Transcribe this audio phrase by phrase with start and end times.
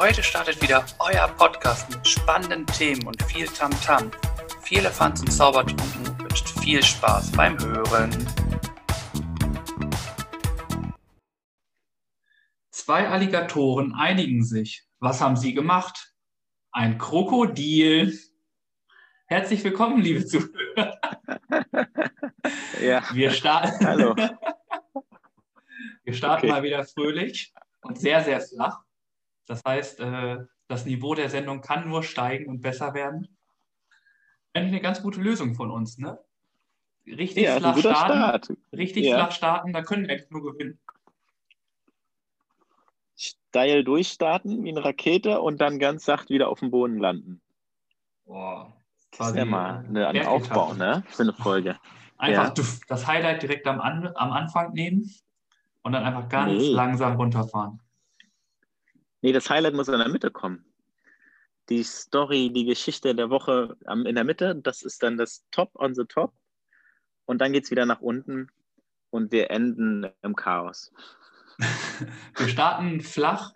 [0.00, 4.10] Heute startet wieder euer Podcast mit spannenden Themen und viel Tamtam.
[4.10, 4.62] -Tam.
[4.62, 8.10] Viel Elefanz und Zaubertrunken wünscht viel Spaß beim Hören.
[12.70, 14.86] Zwei Alligatoren einigen sich.
[15.00, 16.14] Was haben sie gemacht?
[16.72, 18.18] Ein Krokodil.
[19.26, 20.98] Herzlich willkommen, liebe Zuhörer.
[22.80, 23.02] Ja.
[23.12, 24.16] Wir starten, Hallo.
[26.04, 26.52] wir starten Okay.
[26.52, 28.82] mal wieder fröhlich und sehr, sehr flach.
[29.50, 33.36] Das heißt, äh, das Niveau der Sendung kann nur steigen und besser werden.
[34.54, 36.20] Eigentlich eine ganz gute Lösung von uns, ne?
[37.04, 38.52] Richtig Ja, flach starten, Start.
[38.72, 39.16] richtig Ja.
[39.16, 40.78] flach starten, da können wir eigentlich nur gewinnen.
[43.16, 47.42] Steil durchstarten wie eine Rakete und dann ganz sacht wieder auf dem Boden landen.
[48.26, 48.72] Boah,
[49.18, 50.26] Das ist ja mal eine, ein.
[50.26, 51.02] Aufbau, ne?
[51.08, 51.76] Für eine Folge.
[52.18, 52.64] Einfach Ja.
[52.86, 55.10] das Highlight direkt am, am Anfang nehmen
[55.82, 56.70] und dann einfach ganz Nee.
[56.70, 57.80] langsam runterfahren.
[59.22, 60.64] Nee, das Highlight muss in der Mitte kommen.
[61.68, 65.94] Die Story, die Geschichte der Woche in der Mitte, das ist dann das Top on
[65.94, 66.32] the Top.
[67.26, 68.48] Und dann geht es wieder nach unten
[69.10, 70.92] und wir enden im Chaos.
[72.36, 73.52] Wir starten flach.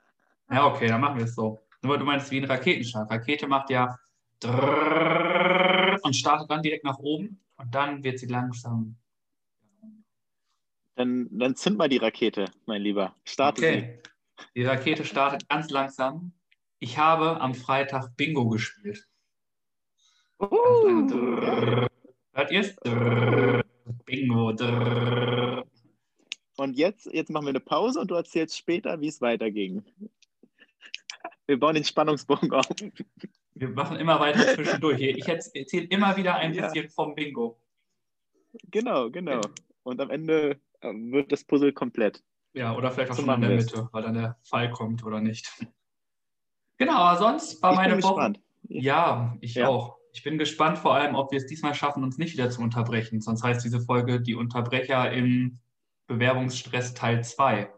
[0.50, 1.58] Ja, okay, dann machen wir es so.
[1.82, 3.10] Nur du meinst wie ein Raketenstart.
[3.10, 3.98] Rakete macht ja
[6.02, 8.96] und startet dann direkt nach oben und dann wird sie langsam.
[10.96, 13.14] Dann, dann zünd mal die Rakete, mein Lieber.
[13.24, 14.02] Starte Okay.
[14.54, 16.32] Die Rakete startet ganz langsam.
[16.78, 19.06] Ich habe am Freitag Bingo gespielt.
[20.40, 21.86] Uh.
[22.32, 22.76] Hört ihr es?
[24.04, 24.52] Bingo.
[24.52, 25.64] Drrrr.
[26.56, 29.84] Und jetzt, jetzt machen wir eine Pause und du erzählst später, wie es weiterging.
[31.46, 32.66] Wir bauen den Spannungsbogen auf.
[33.54, 35.00] Wir machen immer weiter zwischendurch.
[35.00, 36.66] Ich erzähle immer wieder ein Ja.
[36.68, 37.60] bisschen vom Bingo.
[38.70, 39.40] Genau, genau.
[39.82, 42.22] Und am Ende äh, wird das Puzzle komplett.
[42.54, 43.50] Ja, oder vielleicht auch schon in der.
[43.50, 45.50] Mitte, weil dann der Fall kommt oder nicht.
[46.76, 48.14] Genau, aber sonst war ich meine bin Woche.
[48.14, 48.40] gespannt.
[48.64, 49.68] Ja, ich Ja.
[49.68, 49.96] auch.
[50.12, 53.20] Ich bin gespannt vor allem, ob wir es diesmal schaffen, uns nicht wieder zu unterbrechen.
[53.20, 55.60] Sonst heißt diese Folge die Unterbrecher im
[56.08, 57.72] Bewerbungsstress Teil 2.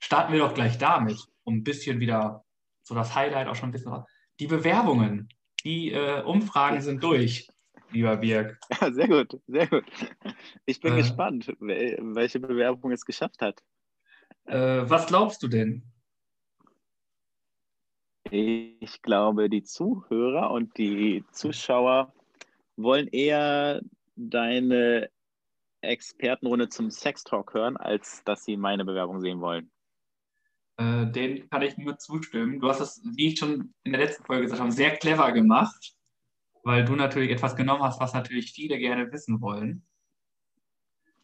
[0.00, 2.44] Starten wir doch gleich damit, um ein bisschen wieder
[2.82, 3.92] so das Highlight auch schon ein bisschen.
[4.40, 5.28] Die Bewerbungen,
[5.64, 7.48] die äh, Umfragen sind durch,
[7.90, 8.58] lieber Birg.
[8.80, 9.84] Ja, sehr gut, sehr gut.
[10.66, 10.96] Ich bin Äh.
[10.98, 13.62] gespannt, wel- welche Bewerbung es geschafft hat.
[14.48, 15.82] Äh, was glaubst du denn?
[18.30, 22.12] Ich glaube, die Zuhörer und die Zuschauer
[22.76, 23.82] wollen eher
[24.16, 25.10] deine
[25.82, 29.70] Expertenrunde zum Sextalk hören, als dass sie meine Bewerbung sehen wollen.
[30.78, 32.60] Äh, den kann ich nur zustimmen.
[32.60, 35.94] Du hast es, wie ich schon in der letzten Folge gesagt habe, sehr clever gemacht,
[36.64, 39.86] weil du natürlich etwas genommen hast, was natürlich viele gerne wissen wollen.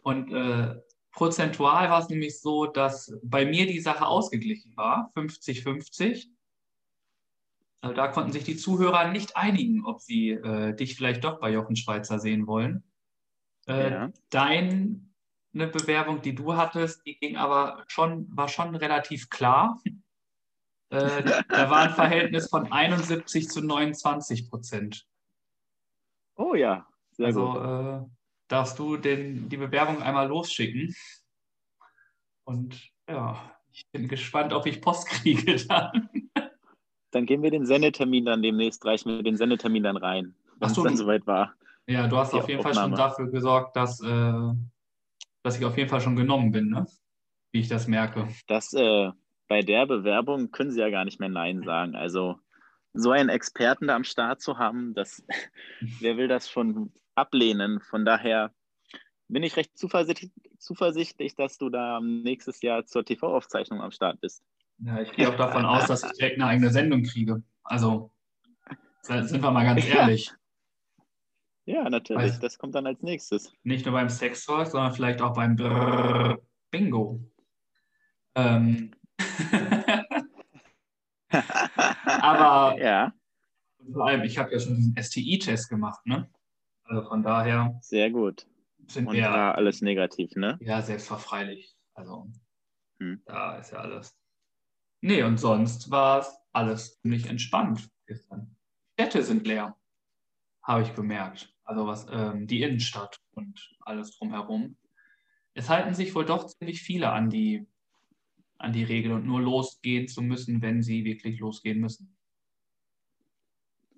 [0.02, 0.74] Und äh,
[1.14, 6.28] prozentual war es nämlich so, dass bei mir die Sache ausgeglichen war, 50-50.
[7.80, 11.50] Also da konnten sich die Zuhörer nicht einigen, ob sie äh, dich vielleicht doch bei
[11.50, 12.82] Jochen Schweizer sehen wollen.
[13.66, 14.12] Äh, Ja.
[14.30, 15.00] Deine
[15.53, 19.80] Bewerbung, die du hattest, die ging aber schon, war schon relativ klar.
[20.91, 25.06] Äh, da war ein Verhältnis von 71 zu 29 Prozent.
[26.36, 28.10] Oh ja, sehr Also gut.
[28.54, 30.94] Darfst du den, die Bewerbung einmal losschicken.
[32.44, 36.31] Und ja, ich bin gespannt, ob ich Post kriege dann.
[37.10, 40.69] Dann gehen wir den Sendetermin dann demnächst, reichen wir den Sendetermin dann rein, wenn Ach
[40.69, 41.54] es so, dann soweit war.
[41.87, 43.10] Ja, du hast Die auf jeden Fall schon Aufnahme.
[43.10, 44.53] dafür gesorgt, dass, äh,
[45.42, 46.86] dass ich auf jeden Fall schon genommen bin, ne?
[47.53, 48.28] Wie ich das merke.
[48.47, 49.10] Das, äh,
[49.48, 51.94] bei der Bewerbung können sie ja gar nicht mehr Nein sagen.
[51.97, 52.38] Also
[52.92, 55.25] so einen Experten da am Start zu haben, das,
[56.00, 57.80] wer will das schon ablehnen?
[57.80, 58.52] Von daher
[59.28, 64.44] bin ich recht zuversichtlich, zuversichtlich, dass du da nächstes Jahr zur TV-Aufzeichnung am Start bist.
[64.78, 67.42] Ja, ich gehe auch davon aus, dass ich direkt eine eigene Sendung kriege.
[67.62, 68.10] Also,
[69.03, 70.32] sind wir mal ganz ehrlich.
[71.66, 72.32] Ja, natürlich.
[72.32, 73.53] Weiß- Das kommt dann als nächstes.
[73.62, 76.38] Nicht nur beim Sex Talk, sondern vielleicht auch beim Brrr
[76.70, 77.20] Bingo.
[78.34, 78.91] Ähm.
[82.04, 83.12] Aber Ja,
[83.92, 86.28] vor allem, ich habe ja schon diesen STI-Test gemacht, ne?
[86.94, 88.46] Also von daher sehr gut.
[88.86, 90.58] sind Und wir war alles negativ, ne?
[90.60, 91.76] ja selbstverfreilich.
[91.94, 92.30] Also
[93.00, 93.20] Hm.
[93.24, 94.16] da ist ja alles.
[95.00, 98.54] Nee, und sonst war es alles ziemlich entspannt gestern.
[98.92, 99.76] Städte sind leer,
[100.62, 101.52] habe ich bemerkt.
[101.64, 104.76] Also was ähm, die Innenstadt und alles drumherum.
[105.54, 107.66] Es halten sich wohl doch ziemlich viele an die,
[108.58, 112.16] an die Regel und nur losgehen zu müssen, wenn sie wirklich losgehen müssen.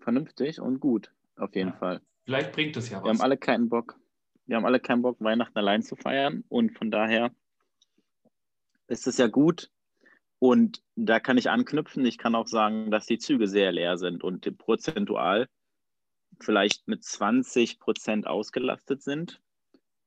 [0.00, 1.76] Vernünftig und gut, auf jeden Ja.
[1.76, 2.00] Fall.
[2.26, 3.20] Vielleicht bringt es ja Wir haben was.
[3.20, 3.98] alle keinen Bock.
[4.46, 6.44] Wir haben alle keinen Bock, Weihnachten allein zu feiern.
[6.48, 7.32] Und von daher
[8.88, 9.70] ist es ja gut,
[10.38, 12.04] Und da kann ich anknüpfen.
[12.04, 15.48] Ich kann auch sagen, dass die Züge sehr leer sind und prozentual
[16.40, 19.40] vielleicht mit 20 Prozent ausgelastet sind,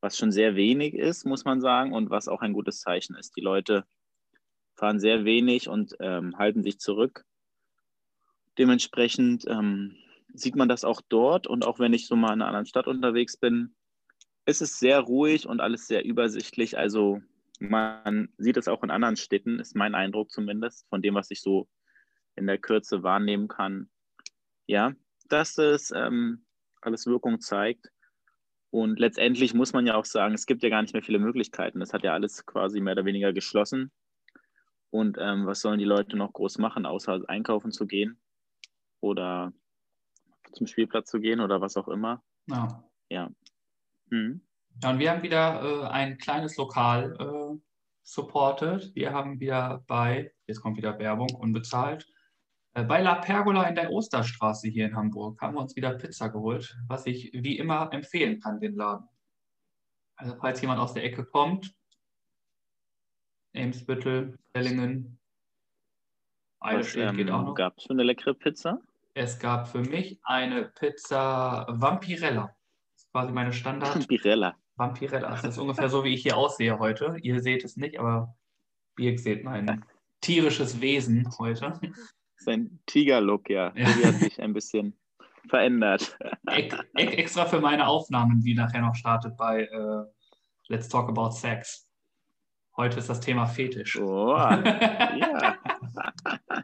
[0.02, 3.36] was schon sehr wenig ist, muss man sagen, und was auch ein gutes Zeichen ist.
[3.36, 3.86] Die Leute
[4.76, 7.26] fahren sehr wenig und ähm, halten sich zurück.
[8.60, 9.96] Dementsprechend ähm,
[10.34, 12.88] sieht man das auch dort und auch wenn ich so mal in einer anderen Stadt
[12.88, 13.76] unterwegs bin,
[14.46, 16.78] ist es sehr ruhig und alles sehr übersichtlich.
[16.78, 17.22] Also
[17.60, 21.42] man sieht es auch in anderen Städten, ist mein Eindruck zumindest, von dem, was ich
[21.42, 21.68] so
[22.36, 23.90] in der Kürze wahrnehmen kann.
[24.66, 24.94] Ja,
[25.28, 26.46] dass es ähm,
[26.82, 27.92] alles Wirkung zeigt.
[28.72, 31.82] Und letztendlich muss man ja auch sagen, es gibt ja gar nicht mehr viele Möglichkeiten.
[31.82, 33.92] Es hat ja alles quasi mehr oder weniger geschlossen.
[34.92, 38.20] Und ähm, was sollen die Leute noch groß machen, außer einkaufen zu gehen
[39.02, 39.54] oder
[40.52, 42.24] zum Spielplatz zu gehen oder was auch immer?
[42.48, 42.84] Ja.
[43.10, 43.30] Ja.
[44.10, 44.42] Mhm.
[44.82, 47.60] Ja, und wir haben wieder äh, ein kleines Lokal äh,
[48.04, 48.96] supported.
[48.96, 52.08] Wir haben wieder bei, jetzt kommt wieder Werbung, unbezahlt,
[52.74, 56.30] äh, bei La Pergola in der Osterstraße hier in Hamburg haben wir uns wieder Pizza
[56.30, 59.08] geholt, was ich wie immer empfehlen kann, den Laden.
[60.16, 61.74] Also falls jemand aus der Ecke kommt,
[63.54, 65.20] Eimsbüttel, Stellingen,
[66.60, 67.56] Eidelstedt ähm, geht auch noch.
[67.56, 68.82] Gab es für eine leckere Pizza?
[69.14, 72.56] Es gab für mich eine Pizza Vampirella.
[72.94, 73.96] Das ist quasi meine Standard.
[73.96, 74.56] Vampirella.
[74.76, 75.30] Vampirella.
[75.30, 77.18] Das ist ungefähr so, wie ich hier aussehe heute.
[77.22, 78.36] Ihr seht es nicht, aber
[78.96, 79.84] Birk seht mein
[80.22, 81.80] tierisches Wesen heute.
[82.38, 83.74] Sein Tiger-Look, ja.
[83.76, 83.92] ja.
[83.94, 84.96] Der hat sich ein bisschen
[85.48, 86.18] verändert.
[86.50, 90.04] E extra für meine Aufnahmen, die nachher noch startet bei äh,
[90.68, 91.88] Let's Talk About Sex.
[92.78, 94.00] Heute ist das Thema Fetisch.
[94.00, 95.58] Oh, ja.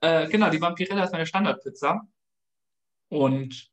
[0.00, 2.06] äh, genau, die Vampirella ist meine Standardpizza.
[3.08, 3.70] Und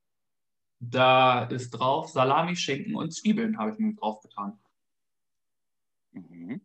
[0.79, 4.59] da ist drauf Salami, Schinken und Zwiebeln, habe ich mir drauf getan.
[6.11, 6.61] Mhm.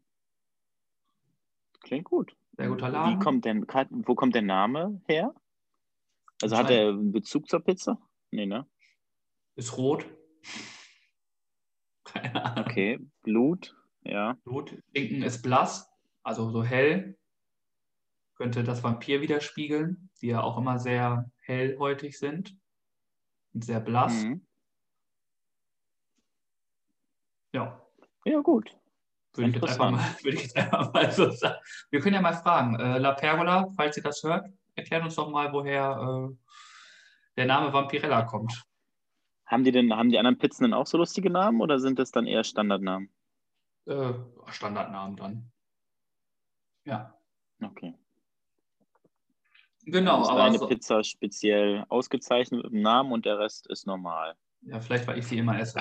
[1.81, 2.37] Klingt gut.
[2.56, 3.14] Sehr guter Laden.
[3.14, 3.66] Wie kommt denn,
[4.06, 5.34] wo kommt der Name her?
[6.43, 7.99] Also hat er einen Bezug zur Pizza?
[8.31, 8.66] Nee, ne?
[9.54, 10.06] Ist rot.
[12.04, 12.64] Keine Ahnung.
[12.64, 14.34] Okay, Blut, ja.
[14.44, 14.76] Blut.
[14.94, 15.88] Schinken ist blass,
[16.22, 17.16] also so hell.
[18.38, 22.56] Könnte das Vampir widerspiegeln, die ja auch immer sehr hellhäutig sind
[23.52, 24.23] und sehr blass.
[24.23, 24.46] Mhm.
[27.52, 27.85] Ja.
[28.25, 28.76] Ja, gut.
[29.35, 31.56] Würde ich, jetzt einfach mal, würde ich jetzt einfach mal so sagen.
[31.90, 32.79] Wir können ja mal fragen.
[32.79, 34.46] Äh, La Pergola, falls ihr das hört,
[34.76, 36.37] erklärt uns doch mal, woher äh,
[37.37, 38.64] der Name Vampirella kommt.
[39.46, 42.12] Haben die denn, haben die anderen Pizzen denn auch so lustige Namen oder sind das
[42.12, 43.11] dann eher Standardnamen?
[43.87, 44.12] Äh,
[44.50, 45.50] Standardnamen dann.
[46.85, 47.19] Ja.
[47.61, 47.94] Okay.
[49.90, 50.44] Genau, ist aber.
[50.44, 54.35] Eine so, Pizza speziell ausgezeichnet mit dem Namen und der Rest ist normal.
[54.62, 55.81] Ja, vielleicht, weil ich sie immer esse.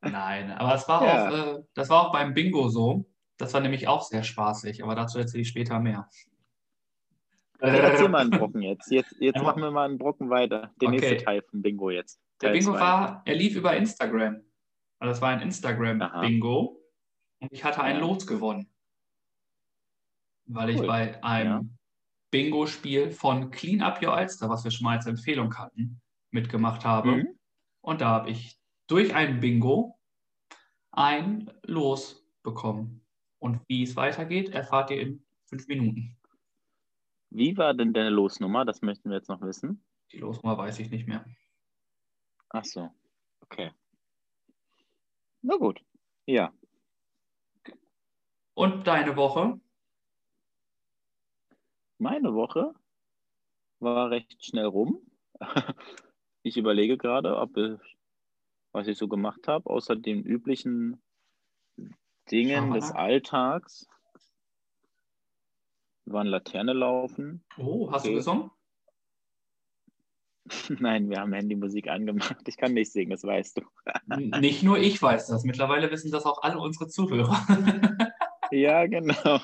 [0.00, 1.28] Nein, aber es war ja.
[1.28, 3.04] auch, äh, das war auch beim Bingo so.
[3.36, 6.08] Das war nämlich auch sehr spaßig, aber dazu erzähle ich später mehr.
[7.60, 8.90] Also erzähl mal einen Brocken jetzt.
[8.90, 10.72] Jetzt, jetzt machen wir mal einen Brocken weiter.
[10.80, 11.00] Der okay.
[11.00, 12.20] nächste Teil von Bingo jetzt.
[12.38, 12.80] Teil Der Bingo zwei.
[12.80, 14.40] war, er lief über Instagram.
[15.00, 16.80] Also das war ein Instagram-Bingo.
[17.40, 18.70] Und ich hatte ein Los gewonnen.
[20.48, 21.64] Weil ich bei einem ja.
[22.30, 26.00] Bingo-Spiel von Clean Up Your Alster, was wir schon mal als Empfehlung hatten,
[26.30, 27.16] mitgemacht habe.
[27.16, 27.38] Mhm.
[27.80, 29.98] Und da habe ich durch ein Bingo
[30.90, 33.04] ein Los bekommen.
[33.38, 36.16] Und wie es weitergeht, erfahrt ihr in fünf Minuten.
[37.30, 38.64] Wie war denn deine Losnummer?
[38.64, 39.84] Das möchten wir jetzt noch wissen.
[40.12, 41.24] Die Losnummer weiß ich nicht mehr.
[42.48, 42.90] Ach so,
[43.42, 43.70] okay.
[45.42, 45.84] Na gut,
[46.26, 46.52] ja.
[48.54, 49.60] Und deine Woche?
[51.98, 52.74] Meine Woche
[53.80, 55.02] war recht schnell rum.
[56.44, 57.98] Ich überlege gerade, ob ich
[58.72, 61.02] was ich so gemacht habe, außer den üblichen
[62.30, 63.86] Dingen des Alltags.
[66.04, 67.44] Wir waren Laterne laufen.
[67.56, 68.10] Oh, hast okay.
[68.10, 68.50] du gesungen?
[70.80, 72.46] Nein, wir haben Handymusik angemacht.
[72.46, 73.62] Ich kann nicht singen, das weißt du.
[74.40, 75.44] nicht nur ich weiß das.
[75.44, 77.36] Mittlerweile wissen das auch alle unsere Zuhörer.
[78.50, 79.40] ja, genau.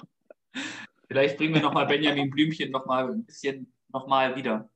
[1.08, 4.68] Vielleicht bringen wir nochmal Benjamin Blümchen nochmal ein bisschen nochmal wieder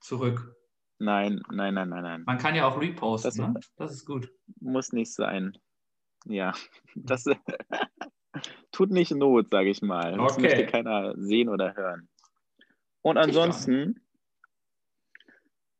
[0.00, 0.56] zurück.
[0.98, 2.22] Nein, nein, nein, nein, nein.
[2.26, 3.54] Man kann ja auch reposten, das, ne?
[3.76, 4.30] das ist gut.
[4.60, 5.56] Muss nicht sein.
[6.24, 6.52] Ja,
[6.96, 7.24] das
[8.72, 10.16] tut nicht Not, sage ich mal.
[10.16, 10.42] Das okay.
[10.42, 12.08] möchte keiner sehen oder hören.
[13.02, 14.00] Und ansonsten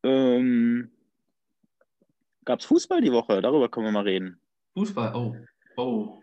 [0.04, 0.92] ähm,
[2.44, 4.40] gab es Fußball die Woche, darüber können wir mal reden.
[4.74, 5.36] Fußball, oh.
[5.76, 6.17] oh.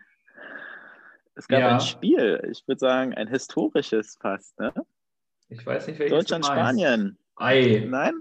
[1.35, 1.73] Es gab ja.
[1.73, 4.73] ein Spiel, ich würde sagen, ein historisches fast, ne?
[5.49, 7.17] Ich weiß nicht, welches Deutschland-Spanien.
[7.35, 7.85] Ei.
[7.87, 8.13] Nein?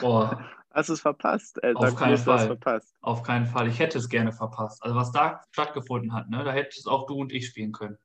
[0.00, 1.62] Boah, Hast du es verpasst?
[1.62, 2.46] Äh, Auf keinen Fall.
[2.46, 2.94] Verpasst.
[3.00, 3.68] Auf keinen Fall.
[3.68, 4.82] Ich hätte es gerne verpasst.
[4.82, 7.98] Also was da stattgefunden hat, ne, da hättest auch du und ich spielen können.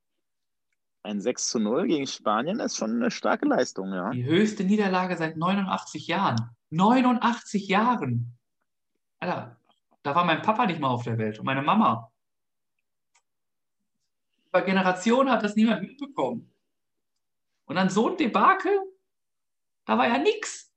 [1.04, 4.10] Ein 6 zu 0 gegen Spanien ist schon eine starke Leistung, ja.
[4.10, 6.50] Die höchste Niederlage seit 89 Jahren.
[6.72, 8.36] 89 Jahren!
[9.20, 9.58] Alter,
[10.02, 12.12] da war mein Papa nicht mal auf der Welt und meine Mama.
[14.56, 16.50] Über Generationen hat das niemand mitbekommen.
[17.66, 18.72] Und dann so ein Debakel,
[19.84, 20.74] da war ja nichts.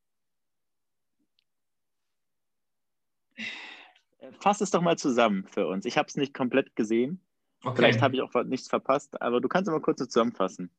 [4.40, 5.84] Fass es doch mal zusammen für uns.
[5.84, 7.24] Ich habe es nicht komplett gesehen.
[7.62, 7.76] Okay.
[7.76, 10.74] Vielleicht habe ich auch nichts verpasst, aber du kannst immer kurz zusammenfassen.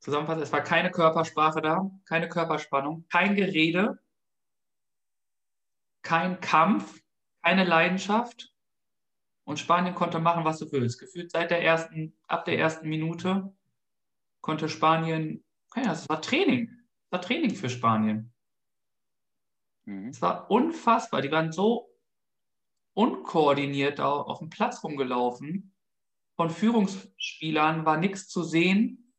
[0.00, 3.98] Zusammenfassen, es war keine Körpersprache da, keine Körperspannung, kein Gerede,
[6.02, 7.02] kein Kampf,
[7.42, 8.53] keine Leidenschaft.
[9.44, 10.98] Und Spanien konnte machen, was du willst.
[10.98, 13.54] Gefühlt seit der ersten, ab der ersten Minute
[14.40, 15.44] konnte Spanien,
[15.76, 16.70] ja, es war Training.
[17.06, 18.32] Es war Training für Spanien.
[19.84, 20.08] Mhm.
[20.08, 21.20] Es war unfassbar.
[21.20, 21.90] Die waren so
[22.94, 25.74] unkoordiniert da auf dem Platz rumgelaufen
[26.36, 29.12] von Führungsspielern war nichts zu sehen.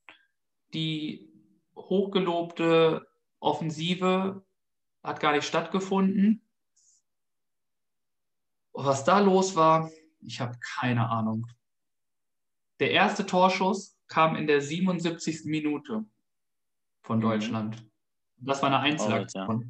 [0.73, 1.31] Die
[1.75, 3.07] hochgelobte
[3.39, 4.45] Offensive
[5.03, 6.41] hat gar nicht stattgefunden.
[8.73, 9.89] Was da los war,
[10.25, 11.47] ich habe keine Ahnung.
[12.79, 15.45] Der erste Torschuss kam in der 77.
[15.45, 16.05] Minute
[17.03, 17.21] von mhm.
[17.23, 17.85] Deutschland.
[18.37, 19.61] Das war eine Einzelaktion.
[19.61, 19.67] Ja.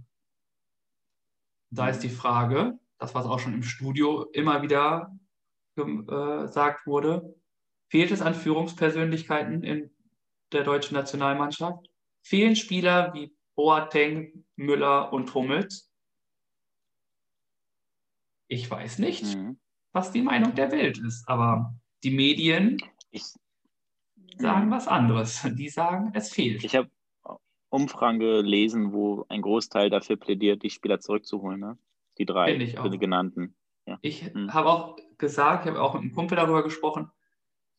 [1.72, 5.18] Da ist die Frage, das was auch schon im Studio immer wieder
[5.76, 7.36] gesagt wurde,
[7.90, 9.92] fehlt es an Führungspersönlichkeiten in
[10.52, 11.90] der deutschen Nationalmannschaft?
[12.22, 15.92] Fehlen Spieler wie Boateng, Müller und Hummels?
[18.48, 19.60] Ich weiß nicht, mhm.
[19.96, 21.74] Was die Meinung der Welt ist, aber
[22.04, 22.78] die Medien
[23.12, 23.24] ich,
[24.38, 24.72] sagen mhm.
[24.72, 25.48] was anderes.
[25.56, 26.64] Die sagen, es fehlt.
[26.64, 26.90] Ich habe
[27.70, 31.62] Umfragen gelesen, wo ein Großteil dafür plädiert, die Spieler zurückzuholen.
[31.62, 31.78] Ne?
[32.18, 33.56] Die drei die genannten.
[33.86, 33.98] Ja.
[34.02, 34.54] Ich mhm.
[34.54, 37.10] habe auch gesagt, ich habe auch mit einem Kumpel darüber gesprochen,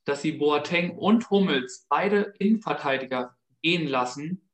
[0.05, 4.49] dass sie Boateng und Hummels beide Innenverteidiger gehen lassen.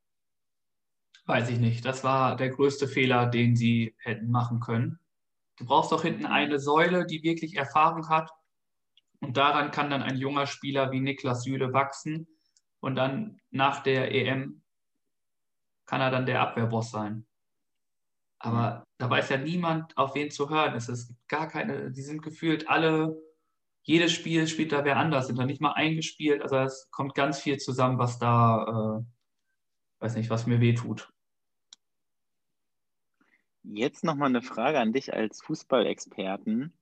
[1.25, 1.85] Weiß ich nicht.
[1.85, 4.99] Das war der größte Fehler, den sie hätten machen können.
[5.63, 8.29] Du brauchst doch hinten eine Säule, die wirklich Erfahrung hat.
[9.21, 12.27] Und daran kann dann ein junger Spieler wie Niklas Süle wachsen.
[12.81, 14.61] Und dann nach der EM
[15.85, 17.25] kann er dann der Abwehrboss sein.
[18.39, 20.89] Aber da weiß ja niemand, auf wen zu hören ist.
[20.89, 23.15] Es gibt gar keine, die sind gefühlt alle,
[23.83, 26.41] jedes Spiel spielt da wer anders, sind da nicht mal eingespielt.
[26.41, 31.12] Also es kommt ganz viel zusammen, was da, äh, weiß nicht, was mir weh tut.
[33.63, 36.73] Jetzt nochmal eine Frage an dich als Fußballexperten.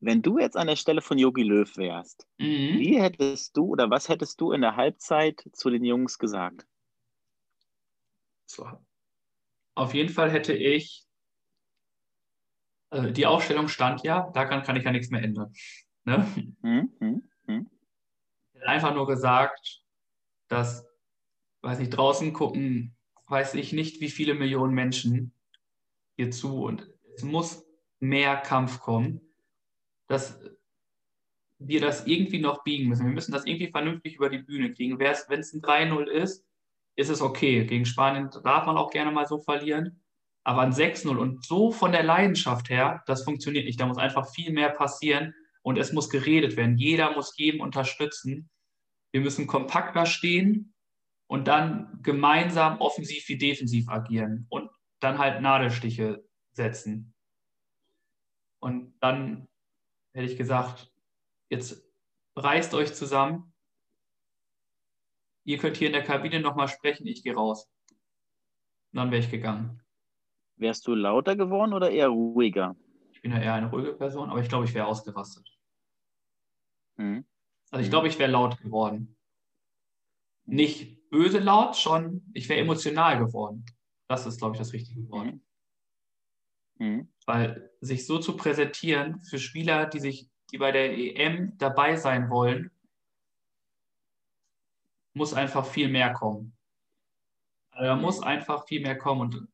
[0.00, 2.78] Wenn du jetzt an der Stelle von Yogi Löw wärst, mhm.
[2.78, 6.66] wie hättest du oder was hättest du in der Halbzeit zu den Jungs gesagt?
[8.46, 8.66] So,
[9.74, 11.04] auf jeden Fall hätte ich,
[12.90, 15.52] also die Aufstellung stand ja, daran kann ich ja nichts mehr ändern.
[16.04, 16.26] Ne?
[16.62, 17.70] Mhm, mhm, mhm.
[18.64, 19.82] Einfach nur gesagt,
[20.46, 20.86] dass,
[21.62, 25.32] weiß nicht, draußen gucken, weiß ich nicht, wie viele Millionen Menschen
[26.18, 27.64] hier zu und es muss
[28.00, 29.20] mehr Kampf kommen,
[30.08, 30.38] dass
[31.58, 33.06] wir das irgendwie noch biegen müssen.
[33.06, 34.98] Wir müssen das irgendwie vernünftig über die Bühne kriegen.
[34.98, 35.10] Wenn
[35.40, 36.44] es ein 3-0 ist,
[36.96, 37.64] ist es okay.
[37.64, 40.02] Gegen Spanien darf man auch gerne mal so verlieren.
[40.44, 43.80] Aber ein 6-0 und so von der Leidenschaft her, das funktioniert nicht.
[43.80, 46.78] Da muss einfach viel mehr passieren und es muss geredet werden.
[46.78, 48.48] Jeder muss jedem unterstützen.
[49.12, 50.74] Wir müssen kompakter stehen
[51.28, 57.14] und dann gemeinsam offensiv wie defensiv agieren und dann halt Nadelstiche setzen.
[58.60, 59.48] Und dann
[60.12, 60.92] hätte ich gesagt,
[61.48, 61.88] jetzt
[62.36, 63.52] reißt euch zusammen,
[65.44, 67.68] ihr könnt hier in der Kabine nochmal sprechen, ich gehe raus.
[68.92, 69.80] Und dann wäre ich gegangen.
[70.56, 72.76] Wärst du lauter geworden oder eher ruhiger?
[73.12, 75.48] Ich bin ja eher eine ruhige Person, aber ich glaube, ich wäre ausgerastet.
[76.96, 77.24] Hm.
[77.70, 77.90] Also ich hm.
[77.90, 79.16] glaube, ich wäre laut geworden.
[80.44, 83.64] Nicht böse laut, schon, ich wäre emotional geworden.
[84.08, 85.26] Das ist, glaube ich, das richtige Wort.
[85.26, 85.40] Hm.
[86.78, 87.12] hm.
[87.26, 92.30] Weil sich so zu präsentieren für Spieler, die sich, die bei der EM dabei sein
[92.30, 92.70] wollen,
[95.12, 96.56] muss einfach viel mehr kommen.
[97.70, 99.48] Also da muss einfach viel mehr kommen und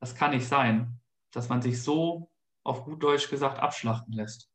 [0.00, 1.00] das kann nicht sein,
[1.32, 2.30] dass man sich so
[2.64, 4.50] auf gut Deutsch gesagt abschlachten lässt.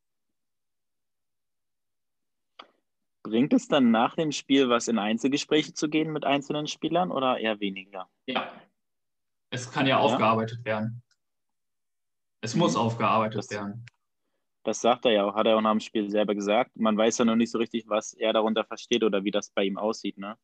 [3.24, 7.40] Bringt es dann nach dem Spiel was in Einzelgespräche zu gehen mit einzelnen Spielern oder
[7.40, 8.10] eher weniger?
[8.25, 8.52] Ja,
[9.54, 10.00] es kann ja, ja?
[10.00, 11.04] aufgearbeitet werden.
[12.42, 12.80] Es muss mhm.
[12.80, 13.86] aufgearbeitet das, werden.
[14.64, 16.72] Das sagt er ja auch, hat er auch nach dem Spiel selber gesagt.
[16.76, 19.64] Man weiß ja noch nicht so richtig, was er darunter versteht oder wie das bei
[19.64, 20.18] ihm aussieht.
[20.18, 20.36] Ne?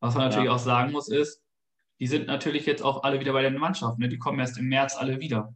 [0.00, 0.54] Was man natürlich ja.
[0.54, 1.42] auch sagen muss, ist,
[1.98, 3.98] die sind natürlich jetzt auch alle wieder bei der Mannschaft.
[3.98, 4.08] Ne?
[4.08, 5.54] Die kommen erst im März alle wieder.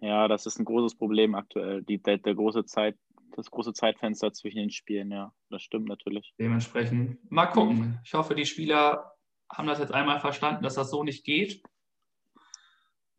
[0.00, 1.82] Ja, das ist ein großes Problem aktuell.
[1.84, 2.96] Die, der, der große Zeit,
[3.36, 6.34] das große Zeitfenster zwischen den Spielen, ja, das stimmt natürlich.
[6.38, 8.00] Dementsprechend mal gucken.
[8.04, 9.15] Ich hoffe, die Spieler
[9.50, 11.62] haben das jetzt einmal verstanden, dass das so nicht geht.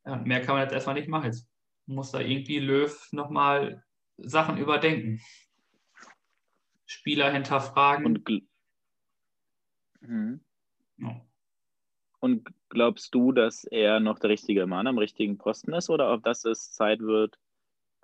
[0.05, 1.25] Mehr kann man jetzt erstmal nicht machen.
[1.25, 1.49] Jetzt
[1.85, 3.83] muss da irgendwie Löw nochmal
[4.17, 5.21] Sachen überdenken.
[6.85, 8.05] Spieler hinterfragen.
[8.05, 8.41] Und,
[10.01, 10.41] mhm.
[10.97, 11.21] ja.
[12.19, 16.23] Und glaubst du, dass er noch der richtige Mann am richtigen Posten ist oder ob
[16.23, 17.37] das es Zeit wird,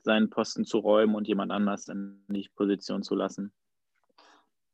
[0.01, 3.53] seinen Posten zu räumen und jemand anders in die Position zu lassen?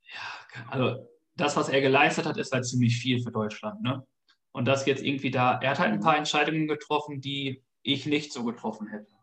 [0.03, 1.07] Ja, also
[1.39, 3.81] das, was er geleistet hat, ist halt ziemlich viel für Deutschland.
[3.81, 4.05] Ne?
[4.51, 8.33] Und das jetzt irgendwie da, er hat halt ein paar Entscheidungen getroffen, die ich nicht
[8.33, 9.13] so getroffen hätte.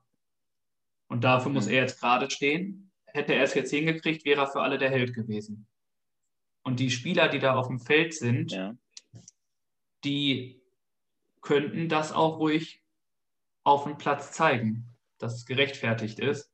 [1.09, 1.73] Und dafür muss mhm.
[1.73, 2.91] er jetzt gerade stehen.
[3.07, 5.67] Hätte er es jetzt hingekriegt, wäre er für alle der Held gewesen.
[6.63, 8.77] Und die Spieler, die da auf dem Feld sind, ja.
[10.05, 10.63] die
[11.41, 12.83] könnten das auch ruhig
[13.63, 16.53] auf dem Platz zeigen, dass es gerechtfertigt ist.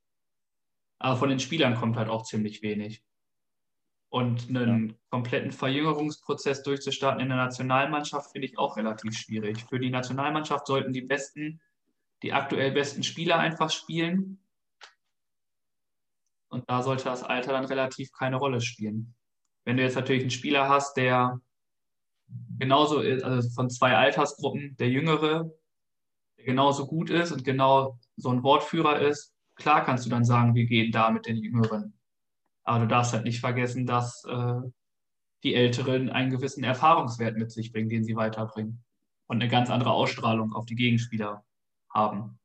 [0.99, 3.03] Aber von den Spielern kommt halt auch ziemlich wenig.
[4.13, 4.95] Und einen ja.
[5.09, 9.65] kompletten Verjüngerungsprozess durchzustarten in der Nationalmannschaft finde ich auch relativ schwierig.
[9.71, 11.63] Für die Nationalmannschaft sollten die besten,
[12.23, 14.43] die aktuell besten Spieler einfach spielen
[16.53, 19.15] und da sollte das Alter dann relativ keine Rolle spielen.
[19.65, 21.41] Wenn du jetzt natürlich einen Spieler hast, der
[22.59, 25.51] genauso ist, also von zwei Altersgruppen, der Jüngere,
[26.37, 30.55] der genauso gut ist und genau so ein Wortführer ist, klar kannst du dann sagen,
[30.55, 31.95] wir gehen da mit den Jüngeren.
[32.65, 34.61] Aber du darfst halt nicht vergessen, dass äh,
[35.43, 38.83] die Älteren einen gewissen Erfahrungswert mit sich bringen, den sie weiterbringen.
[39.27, 41.45] Und eine ganz andere Ausstrahlung auf die Gegenspieler
[41.91, 42.39] haben.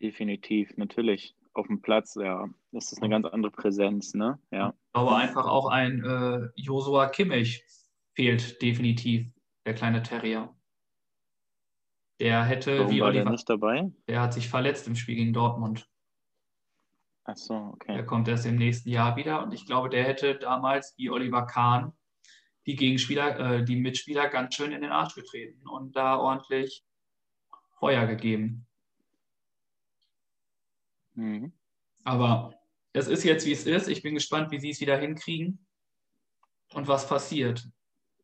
[0.00, 2.48] Definitiv, natürlich auf dem Platz, ja.
[2.72, 4.38] Das ist eine ganz andere Präsenz, ne?
[4.50, 4.74] Ja.
[4.92, 7.64] Aber einfach auch ein äh, Josua Kimmich
[8.14, 9.26] fehlt definitiv,
[9.66, 10.54] der kleine Terrier.
[12.20, 13.90] Der hätte, Warum wie war Oliver, der nicht dabei?
[14.06, 15.88] Der hat sich verletzt im Spiel gegen Dortmund.
[17.30, 17.92] Ach so, okay.
[17.92, 21.44] Der kommt erst im nächsten Jahr wieder und ich glaube, der hätte damals wie Oliver
[21.44, 21.92] Kahn
[22.64, 26.82] die Gegenspieler, äh, die Mitspieler ganz schön in den Arsch getreten und da ordentlich
[27.78, 28.66] Feuer gegeben.
[31.16, 31.52] Mhm.
[32.02, 32.54] Aber
[32.94, 33.88] es ist jetzt, wie es ist.
[33.88, 35.66] Ich bin gespannt, wie sie es wieder hinkriegen
[36.72, 37.68] und was passiert.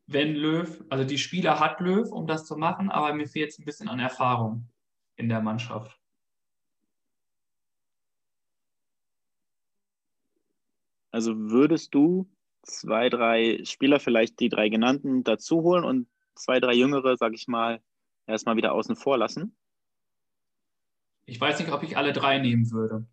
[0.07, 3.59] Wenn Löw, also die Spieler hat Löw, um das zu machen, aber mir fehlt es
[3.59, 4.71] ein bisschen an Erfahrung
[5.17, 6.01] in der Mannschaft.
[11.15, 12.29] Also würdest du
[12.63, 17.47] zwei, drei Spieler, vielleicht die drei genannten, dazu holen und zwei, drei jüngere, sag ich
[17.47, 17.81] mal,
[18.27, 19.57] erstmal wieder außen vor lassen?
[21.25, 23.07] Ich weiß nicht, ob ich alle drei nehmen würde.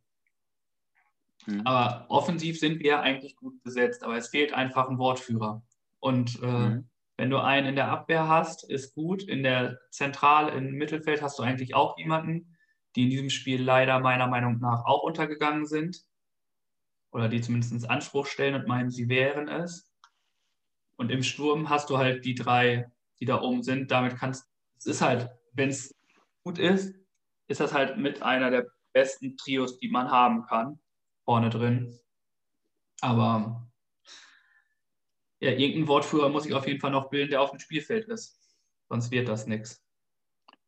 [1.46, 1.62] Mhm.
[1.64, 5.62] Aber offensiv sind wir eigentlich gut besetzt, aber es fehlt einfach ein Wortführer.
[6.00, 6.90] Und äh, mhm.
[7.18, 9.22] wenn du einen in der Abwehr hast, ist gut.
[9.22, 12.58] In der Zentral, im Mittelfeld hast du eigentlich auch jemanden,
[12.96, 16.04] die in diesem Spiel leider meiner Meinung nach auch untergegangen sind.
[17.12, 19.92] Oder die zumindest Anspruch stellen und meinen, sie wären es.
[20.98, 23.92] Und im Sturm hast du halt die drei, die da oben sind.
[23.92, 24.48] Damit kannst
[24.78, 25.96] es ist halt, wenn es
[26.44, 26.96] gut ist,
[27.48, 30.80] ist das halt mit einer der besten Trios, die man haben kann,
[31.24, 31.98] vorne drin.
[33.02, 33.68] Aber
[35.40, 38.40] ja, irgendein Wortführer muss ich auf jeden Fall noch bilden, der auf dem Spielfeld ist.
[38.90, 39.84] Sonst wird das nichts.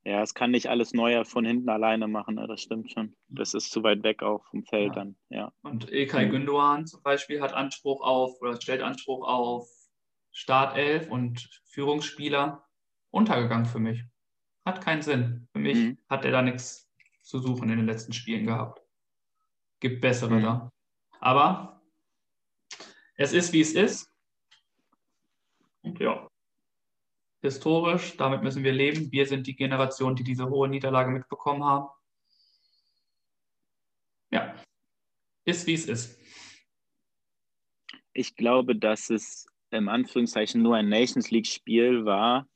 [0.06, 2.46] Ja, es kann nicht alles Neuer von hinten alleine machen, ne?
[2.46, 3.16] das stimmt schon.
[3.30, 4.94] Das ist zu weit weg auch vom Feld ja.
[4.96, 5.54] dann, ja.
[5.62, 6.30] Und Ilkay.
[6.30, 9.70] Gündoğan zum Beispiel hat Anspruch auf oder stellt Anspruch auf
[10.32, 12.66] Startelf und Führungsspieler.
[13.12, 14.04] Untergegangen für mich.
[14.66, 15.48] Hat keinen Sinn.
[15.54, 15.98] Für mich mhm.
[16.10, 18.82] hat er da nichts zu suchen in den letzten Spielen gehabt.
[19.80, 20.42] Gibt bessere mhm.
[20.42, 20.72] da.
[21.22, 21.82] Aber
[23.16, 24.10] es ist, wie es ist.
[25.82, 26.28] Und ja,
[27.44, 29.12] historisch, damit müssen wir leben.
[29.12, 31.90] Wir sind die Generation, die diese hohe Niederlage mitbekommen haben.
[34.32, 34.56] Ja,
[35.46, 36.20] ist, wie es ist.
[38.14, 42.48] Ich glaube, dass es im Anführungszeichen nur ein Nations League-Spiel war,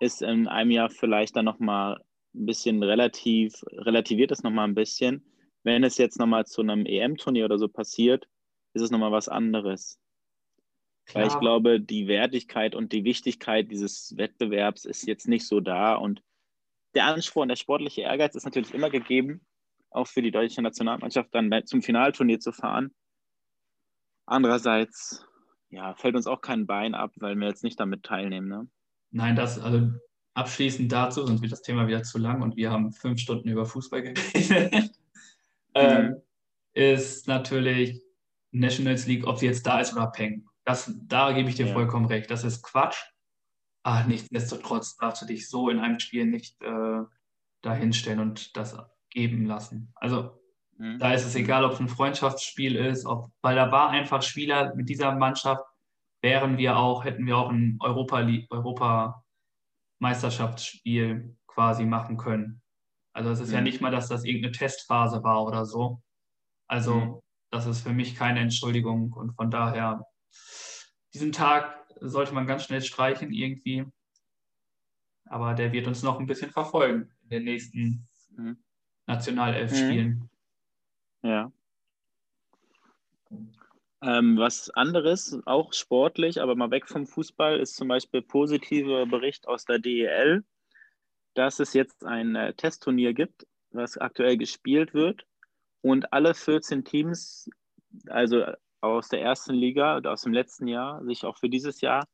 [0.00, 2.00] ist in einem Jahr vielleicht dann nochmal
[2.34, 5.24] ein bisschen relativ, relativiert es nochmal ein bisschen.
[5.64, 8.26] Wenn es jetzt nochmal zu einem EM-Turnier oder so passiert,
[8.72, 9.98] ist es nochmal was anderes.
[11.06, 11.24] Klar.
[11.24, 15.94] Weil ich glaube, die Wertigkeit und die Wichtigkeit dieses Wettbewerbs ist jetzt nicht so da.
[15.94, 16.22] Und
[16.94, 19.44] der Anspruch und der sportliche Ehrgeiz ist natürlich immer gegeben,
[19.90, 22.94] auch für die deutsche Nationalmannschaft dann zum Finalturnier zu fahren.
[24.26, 25.26] Andererseits
[25.70, 28.48] ja, fällt uns auch kein Bein ab, weil wir jetzt nicht damit teilnehmen.
[28.48, 28.68] Ne?
[29.10, 29.90] Nein, das, also
[30.34, 33.66] abschließend dazu, sonst wird das Thema wieder zu lang und wir haben fünf Stunden über
[33.66, 34.90] Fußball geredet,
[35.74, 36.16] ähm, mhm.
[36.72, 38.02] ist natürlich
[38.52, 40.46] Nationals League, ob sie jetzt da ist oder Peng.
[40.64, 41.72] Das, da gebe ich dir ja.
[41.72, 42.30] vollkommen recht.
[42.30, 42.96] Das ist Quatsch.
[43.82, 47.02] ach, nichtsdestotrotz darfst du dich so in einem Spiel nicht äh,
[47.62, 48.76] dahinstellen und das
[49.10, 49.92] geben lassen.
[49.94, 50.40] Also
[50.78, 50.98] mhm.
[50.98, 54.74] da ist es egal, ob es ein Freundschaftsspiel ist, ob, weil da war einfach Spieler
[54.74, 55.64] mit dieser Mannschaft,
[56.22, 59.24] wären wir auch, hätten wir auch ein Europa, Europa
[60.00, 62.62] Meisterschaftsspiel quasi machen können.
[63.14, 63.54] Also es ist mhm.
[63.54, 66.02] ja nicht mal, dass das irgendeine Testphase war oder so.
[66.66, 67.20] Also mhm.
[67.50, 70.04] das ist für mich keine Entschuldigung und von daher,
[71.12, 73.86] diesen Tag sollte man ganz schnell streichen irgendwie.
[75.26, 78.62] Aber der wird uns noch ein bisschen verfolgen in den nächsten mhm.
[79.06, 80.28] Nationalelf-Spielen.
[81.22, 81.28] Mhm.
[81.28, 81.52] Ja.
[84.02, 89.48] Ähm, was anderes, auch sportlich, aber mal weg vom Fußball, ist zum Beispiel positiver Bericht
[89.48, 90.44] aus der DEL,
[91.32, 95.26] dass es jetzt ein äh, Testturnier gibt, was aktuell gespielt wird
[95.80, 97.48] und alle 14 Teams,
[98.08, 98.44] also
[98.84, 102.06] aus der ersten Liga aus dem letzten Jahr, sich auch für dieses Jahr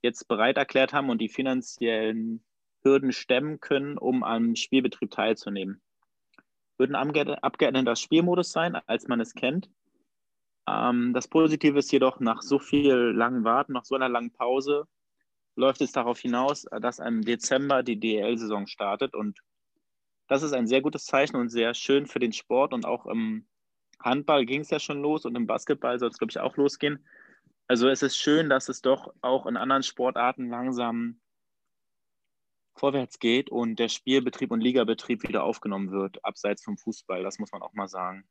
[0.00, 2.44] jetzt bereit erklärt haben und die finanziellen
[2.82, 5.82] Hürden stemmen können, um am Spielbetrieb teilzunehmen.
[6.76, 9.70] Würden abgeänderter Spielmodus sein, als man es kennt.
[10.68, 14.86] Ähm, das Positive ist jedoch, nach so viel langen Warten, nach so einer langen Pause,
[15.56, 19.14] läuft es darauf hinaus, dass im Dezember die DEL-Saison startet.
[19.14, 19.40] Und
[20.28, 22.72] das ist ein sehr gutes Zeichen und sehr schön für den Sport.
[22.72, 23.46] Und auch im
[24.00, 27.04] Handball ging es ja schon los und im Basketball soll es, glaube ich, auch losgehen.
[27.66, 31.20] Also es ist schön, dass es doch auch in anderen Sportarten langsam
[32.76, 37.22] vorwärts geht und der Spielbetrieb und Ligabetrieb wieder aufgenommen wird, abseits vom Fußball.
[37.22, 38.24] Das muss man auch mal sagen.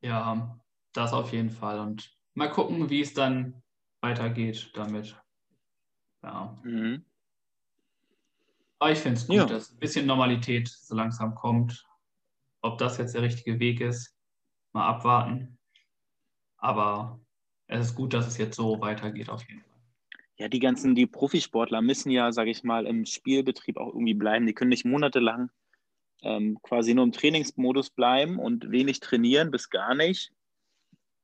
[0.00, 0.58] Ja,
[0.92, 1.78] das auf jeden Fall.
[1.78, 3.62] Und mal gucken, wie es dann
[4.00, 5.20] weitergeht damit.
[6.22, 6.58] Ja.
[6.64, 7.04] Mhm.
[8.78, 9.44] Aber ich finde es gut, ja.
[9.44, 11.86] dass ein bisschen Normalität so langsam kommt.
[12.62, 14.16] Ob das jetzt der richtige Weg ist,
[14.72, 15.58] mal abwarten.
[16.58, 17.20] Aber
[17.66, 19.70] es ist gut, dass es jetzt so weitergeht, auf jeden Fall.
[20.36, 24.46] Ja, die ganzen, die Profisportler müssen ja, sage ich mal, im Spielbetrieb auch irgendwie bleiben.
[24.46, 25.50] Die können nicht monatelang
[26.22, 30.32] ähm, quasi nur im Trainingsmodus bleiben und wenig trainieren, bis gar nicht.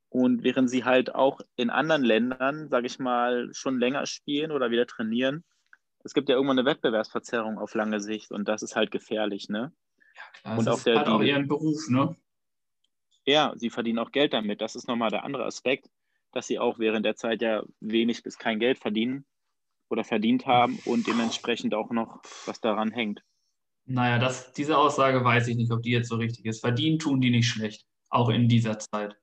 [0.08, 4.70] Und während sie halt auch in anderen Ländern, sage ich mal, schon länger spielen oder
[4.70, 5.44] wieder trainieren,
[6.04, 9.72] es gibt ja irgendwann eine Wettbewerbsverzerrung auf lange Sicht und das ist halt gefährlich, ne?
[10.14, 12.14] Ja, klar, und das ist halt auch ihren Beruf, ne?
[13.26, 14.60] Ja, sie verdienen auch Geld damit.
[14.60, 15.90] Das ist nochmal der andere Aspekt,
[16.32, 19.26] dass sie auch während der Zeit ja wenig bis kein Geld verdienen
[19.88, 23.22] oder verdient haben und dementsprechend auch noch was daran hängt.
[23.84, 26.60] Naja, das, diese Aussage weiß ich nicht, ob die jetzt so richtig ist.
[26.60, 29.16] Verdienen tun die nicht schlecht, auch in dieser Zeit.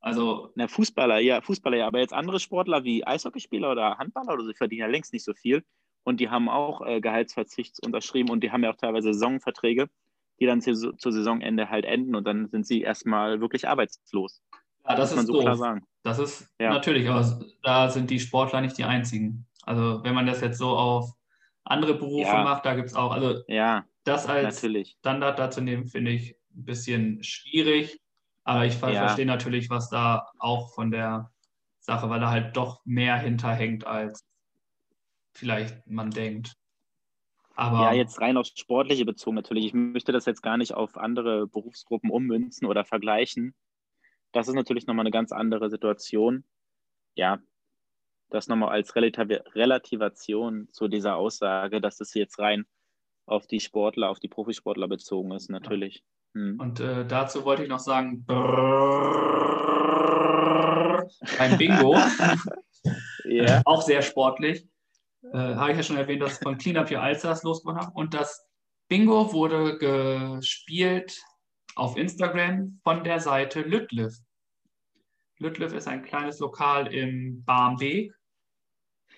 [0.00, 0.52] Also.
[0.54, 1.86] Na, Fußballer, ja, Fußballer, ja.
[1.86, 5.24] Aber jetzt andere Sportler wie Eishockeyspieler oder Handballer oder so, die verdienen ja längst nicht
[5.24, 5.64] so viel.
[6.02, 9.88] Und die haben auch äh, Gehaltsverzicht unterschrieben und die haben ja auch teilweise Saisonverträge,
[10.40, 14.42] die dann zu, zu Saisonende halt enden und dann sind sie erstmal wirklich arbeitslos.
[14.84, 15.42] Ja, das, das ist so doof.
[15.42, 15.86] klar sagen.
[16.02, 16.70] Das ist ja.
[16.70, 19.46] natürlich, aber da sind die Sportler nicht die einzigen.
[19.62, 21.10] Also wenn man das jetzt so auf
[21.64, 22.44] andere Berufe ja.
[22.44, 24.96] macht, da gibt es auch, also ja, das als natürlich.
[25.00, 28.00] Standard dazu nehmen, finde ich ein bisschen schwierig.
[28.44, 28.92] Aber ich ja.
[28.92, 31.32] verstehe natürlich, was da auch von der
[31.80, 34.24] Sache, weil da halt doch mehr hinterhängt, als
[35.32, 36.56] vielleicht man denkt.
[37.56, 39.64] Aber ja, jetzt rein auf Sportliche bezogen natürlich.
[39.66, 43.54] Ich möchte das jetzt gar nicht auf andere Berufsgruppen ummünzen oder vergleichen.
[44.32, 46.44] Das ist natürlich nochmal eine ganz andere Situation.
[47.14, 47.38] Ja,
[48.28, 52.66] das nochmal als Relativ Relativation zu dieser Aussage, dass das jetzt rein
[53.24, 56.04] auf die Sportler, auf die Profisportler bezogen ist, natürlich.
[56.34, 56.60] Hm.
[56.60, 59.46] Und äh, dazu wollte ich noch sagen, brrr,
[61.38, 61.96] beim Bingo,
[63.24, 63.62] yeah.
[63.64, 64.68] auch sehr sportlich,
[65.32, 67.92] äh, habe ich ja schon erwähnt, dass von Cleanup Your Alsters losgewonnen habe.
[67.92, 68.46] Und das
[68.88, 71.20] Bingo wurde gespielt
[71.74, 74.16] auf Instagram von der Seite Lütliff.
[75.38, 78.14] Lütliff ist ein kleines Lokal im Barmbek,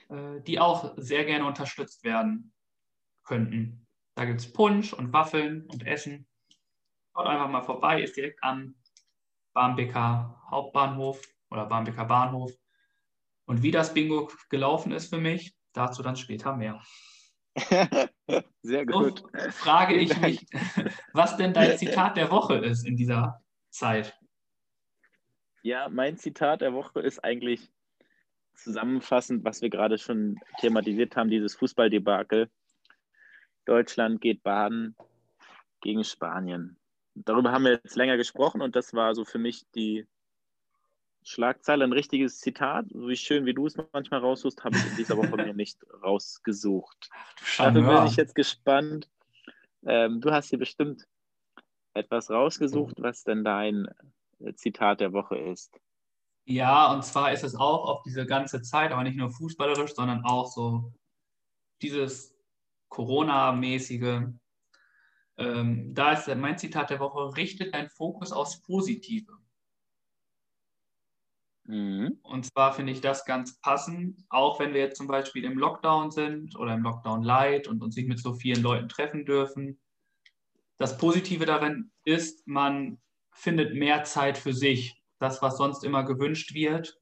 [0.08, 2.52] äh, die auch sehr gerne unterstützt werden
[3.24, 3.86] könnten.
[4.14, 6.26] Da gibt es Punsch und Waffeln und Essen.
[7.12, 8.74] Schaut einfach mal vorbei, ist direkt am
[9.52, 12.52] Barmbeker Hauptbahnhof oder Barmbeker Bahnhof.
[13.44, 16.82] Und wie das Bingo gelaufen ist für mich, dazu dann später mehr.
[18.62, 19.20] Sehr gut.
[19.20, 20.46] So frage ich mich,
[21.12, 24.18] was denn dein Zitat der Woche ist in dieser Zeit.
[25.62, 27.70] Ja, mein Zitat der Woche ist eigentlich
[28.54, 32.50] zusammenfassend, was wir gerade schon thematisiert haben, dieses Fußballdebakel.
[33.64, 34.96] Deutschland geht baden
[35.80, 36.78] gegen Spanien
[37.24, 40.06] darüber haben wir jetzt länger gesprochen und das war so für mich die
[41.28, 42.86] Schlagzeile, ein richtiges Zitat.
[42.90, 45.78] So wie schön wie du es manchmal raussuchst, habe ich in dieser Woche mir nicht
[46.02, 47.10] rausgesucht.
[47.58, 49.10] Dafür bin ich jetzt gespannt.
[49.84, 51.06] Ähm, du hast hier bestimmt
[51.92, 53.88] etwas rausgesucht, was denn dein
[54.40, 55.78] äh, Zitat der Woche ist.
[56.46, 60.24] Ja, und zwar ist es auch auf diese ganze Zeit, aber nicht nur fußballerisch, sondern
[60.24, 60.94] auch so
[61.82, 62.34] dieses
[62.88, 64.28] Corona-mäßige,
[65.36, 69.36] ähm, da ist mein Zitat der Woche, richte deinen Fokus aufs Positive.
[71.68, 72.18] Mhm.
[72.22, 76.10] Und zwar finde ich das ganz passend, auch wenn wir jetzt zum Beispiel im Lockdown
[76.10, 79.78] sind oder im Lockdown Light und uns nicht mit so vielen Leuten treffen dürfen.
[80.78, 82.98] Das Positive darin ist, man
[83.32, 85.02] findet mehr Zeit für sich.
[85.18, 86.98] Das, was sonst immer gewünscht wird,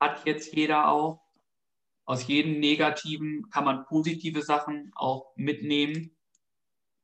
[0.00, 1.22] hat jetzt jeder auch.
[2.06, 6.16] Aus jedem Negativen kann man positive Sachen auch mitnehmen.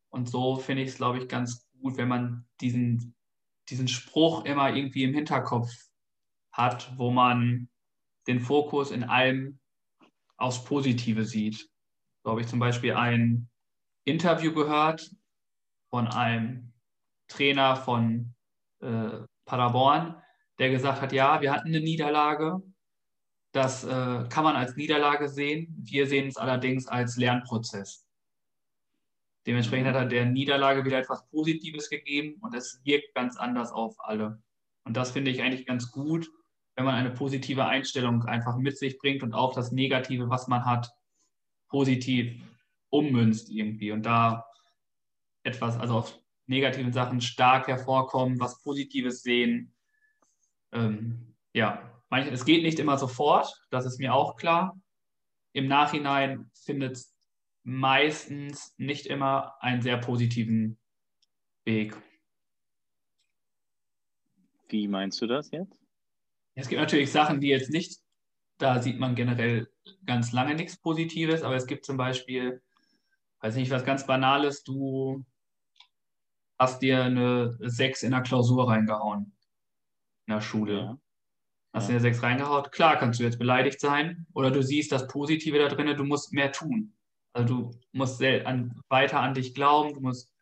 [0.09, 3.15] Und so finde ich es, glaube ich, ganz gut, wenn man diesen,
[3.69, 5.71] diesen Spruch immer irgendwie im Hinterkopf
[6.57, 7.69] hat, wo man
[8.27, 9.59] den Fokus in allem
[10.37, 11.69] aufs Positive sieht.
[12.25, 13.49] So habe ich zum Beispiel ein
[14.05, 15.11] Interview gehört
[15.91, 16.73] von einem
[17.29, 18.35] Trainer von
[18.81, 20.21] äh, Paderborn,
[20.59, 22.63] der gesagt hat, ja, wir hatten eine Niederlage.
[23.53, 25.75] Das äh, kann man als Niederlage sehen.
[25.79, 28.07] Wir sehen es allerdings als Lernprozess.
[29.47, 33.95] Dementsprechend hat er der Niederlage wieder etwas Positives gegeben und es wirkt ganz anders auf
[33.99, 34.43] alle.
[34.85, 36.31] Und das finde ich eigentlich ganz gut,
[36.77, 40.65] wenn man eine positive Einstellung einfach mit sich bringt und auch das Negative, was man
[40.65, 40.93] hat,
[41.69, 42.41] positiv
[42.91, 44.47] ummünzt irgendwie und da
[45.43, 49.75] etwas, also auf negativen Sachen stark hervorkommen, was Positives sehen.
[50.73, 54.79] Ähm, ja, es geht nicht immer sofort, das ist mir auch klar.
[55.53, 57.17] Im Nachhinein findet es
[57.63, 60.79] meistens nicht immer einen sehr positiven
[61.65, 61.97] Weg.
[64.69, 65.86] Wie meinst du das jetzt?
[66.57, 68.01] Es gibt natürlich Sachen, die jetzt nicht,
[68.59, 69.69] da sieht man generell
[70.07, 72.63] ganz lange nichts Positives, aber es gibt zum Beispiel,
[73.41, 75.25] weiß nicht, was ganz Banales, du
[76.59, 79.37] hast dir eine 6 in der Klausur reingehauen
[80.27, 80.79] in der Schule.
[80.79, 80.99] Ja.
[81.75, 81.89] Hast ja.
[81.89, 85.59] dir eine 6 reingehauen, klar kannst du jetzt beleidigt sein oder du siehst das Positive
[85.59, 86.95] da drin, du musst mehr tun.
[87.35, 90.33] Also du musst an, weiter an dich glauben, du musst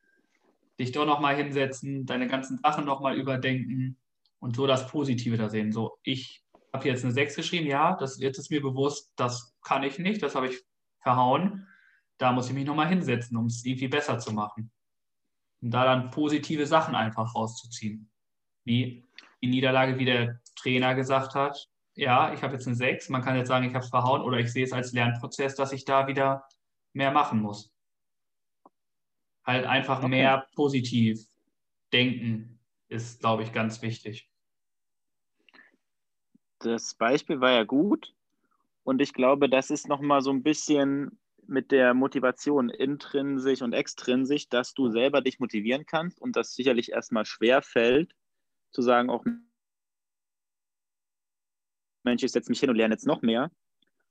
[0.78, 3.98] dich doch nochmal hinsetzen, deine ganzen Sachen nochmal überdenken
[4.44, 5.72] und so das Positive da sehen.
[5.72, 9.82] So, ich habe jetzt eine 6 geschrieben, ja, das, jetzt ist mir bewusst, das kann
[9.84, 10.62] ich nicht, das habe ich
[11.00, 11.66] verhauen.
[12.18, 14.70] Da muss ich mich nochmal hinsetzen, um es irgendwie besser zu machen.
[15.62, 18.10] Und da dann positive Sachen einfach rauszuziehen.
[18.64, 19.08] Wie
[19.40, 23.36] die Niederlage, wie der Trainer gesagt hat, ja, ich habe jetzt eine 6, man kann
[23.36, 26.06] jetzt sagen, ich habe es verhauen oder ich sehe es als Lernprozess, dass ich da
[26.06, 26.46] wieder
[26.92, 27.72] mehr machen muss.
[29.42, 30.08] Halt einfach okay.
[30.08, 31.24] mehr positiv
[31.94, 34.28] denken ist, glaube ich, ganz wichtig
[36.64, 38.14] das Beispiel war ja gut.
[38.82, 44.48] Und ich glaube, das ist nochmal so ein bisschen mit der Motivation intrinsisch und extrinsisch,
[44.48, 48.14] dass du selber dich motivieren kannst und das sicherlich erstmal schwer fällt,
[48.70, 49.24] zu sagen, auch
[52.02, 53.50] Mensch, ich setze mich hin und lerne jetzt noch mehr.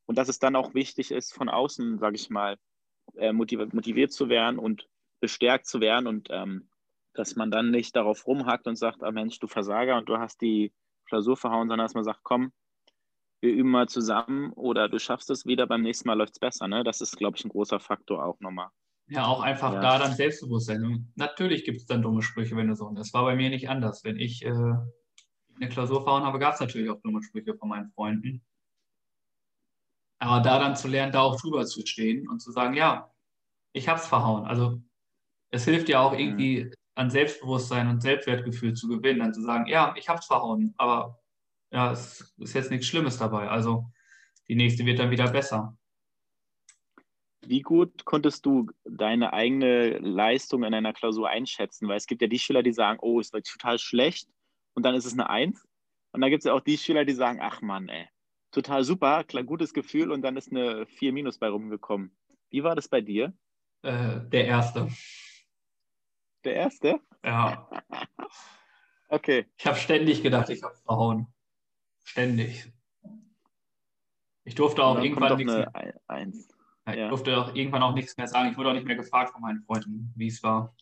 [0.05, 2.57] Und dass es dann auch wichtig ist, von außen, sage ich mal,
[3.15, 4.89] äh, motiviert zu werden und
[5.19, 6.69] bestärkt zu werden und ähm,
[7.13, 10.41] dass man dann nicht darauf rumhackt und sagt, ah Mensch, du Versager und du hast
[10.41, 10.73] die
[11.13, 12.51] Klausur verhauen, sondern dass man sagt, komm,
[13.41, 16.67] wir üben mal zusammen oder du schaffst es wieder, beim nächsten Mal läuft es besser.
[16.67, 16.83] Ne?
[16.83, 18.69] Das ist, glaube ich, ein großer Faktor auch nochmal.
[19.09, 19.81] Ja, auch einfach ja.
[19.81, 21.11] da dann Selbstbewusstsein.
[21.15, 22.89] Natürlich gibt es dann dumme Sprüche, wenn du so.
[22.95, 24.03] Das war bei mir nicht anders.
[24.03, 27.91] Wenn ich äh, eine Klausur verhauen habe, gab es natürlich auch dumme Sprüche von meinen
[27.91, 28.43] Freunden.
[30.17, 33.11] Aber da dann zu lernen, da auch drüber zu stehen und zu sagen, ja,
[33.73, 34.45] ich habe es verhauen.
[34.45, 34.81] Also
[35.51, 39.93] es hilft ja auch irgendwie, an Selbstbewusstsein und Selbstwertgefühl zu gewinnen, dann zu sagen, ja,
[39.97, 41.19] ich habe es verhauen, aber
[41.71, 43.49] ja, es ist jetzt nichts Schlimmes dabei.
[43.49, 43.89] Also
[44.47, 45.75] die nächste wird dann wieder besser.
[47.45, 51.87] Wie gut konntest du deine eigene Leistung in einer Klausur einschätzen?
[51.87, 54.29] Weil es gibt ja die Schüler, die sagen, oh, es war total schlecht
[54.75, 55.65] und dann ist es eine Eins.
[56.13, 58.07] Und dann gibt es ja auch die Schüler, die sagen, ach Mann, ey,
[58.51, 62.15] total super, klar, gutes Gefühl und dann ist eine 4 minus bei rumgekommen.
[62.49, 63.33] Wie war das bei dir?
[63.81, 64.89] Äh, der erste.
[66.43, 66.99] Der erste?
[67.23, 67.69] Ja.
[69.09, 69.45] okay.
[69.57, 71.27] Ich habe ständig gedacht, ich habe verhauen.
[72.03, 72.71] Ständig.
[74.43, 76.01] Ich durfte auch irgendwann nichts mehr.
[76.07, 76.49] Eins.
[76.87, 77.07] Ich ja.
[77.07, 78.51] durfte auch irgendwann auch nichts mehr sagen.
[78.51, 80.75] Ich wurde auch nicht mehr gefragt von meinen Freunden, wie es war.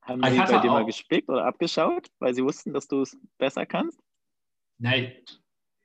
[0.00, 3.66] Haben sie bei dir mal gespickt oder abgeschaut, weil sie wussten, dass du es besser
[3.66, 4.00] kannst?
[4.78, 5.12] Nein,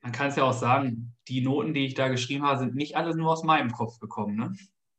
[0.02, 2.96] man kann es ja auch sagen, die Noten, die ich da geschrieben habe, sind nicht
[2.96, 4.36] alle nur aus meinem Kopf gekommen.
[4.36, 4.54] Ne?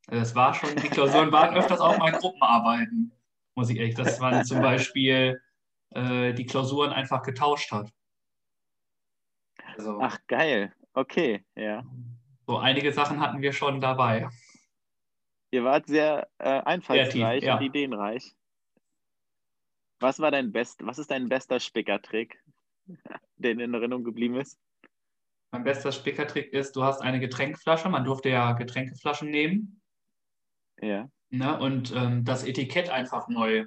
[0.07, 3.13] Also es war schon, die Klausuren waren öfters auch mal Gruppenarbeiten,
[3.55, 5.41] muss ich ehrlich, dass man zum Beispiel
[5.91, 7.91] äh, die Klausuren einfach getauscht hat.
[9.77, 10.73] Also, Ach, geil.
[10.93, 11.85] Okay, ja.
[12.47, 14.29] So einige Sachen hatten wir schon dabei.
[15.51, 17.57] Ihr wart sehr äh, einfallsreich Kreativ, ja.
[17.57, 18.37] und ideenreich.
[20.01, 22.43] Was war dein best, was ist dein bester Spickertrick,
[23.37, 24.59] der in Erinnerung geblieben ist?
[25.55, 29.81] mein bester Spickertrick ist, du hast eine Getränkeflasche, man durfte ja Getränkeflaschen nehmen.
[30.81, 31.09] Ja.
[31.31, 31.59] Ne?
[31.59, 33.67] Und ähm, das Etikett einfach neu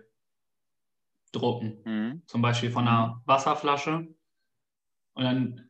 [1.32, 1.82] drucken.
[1.86, 2.24] Mhm.
[2.28, 4.08] Zum Beispiel von einer Wasserflasche.
[5.13, 5.70] Und dann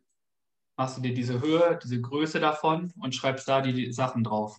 [0.76, 4.58] machst du dir diese Höhe, diese Größe davon und schreibst da die, die Sachen drauf.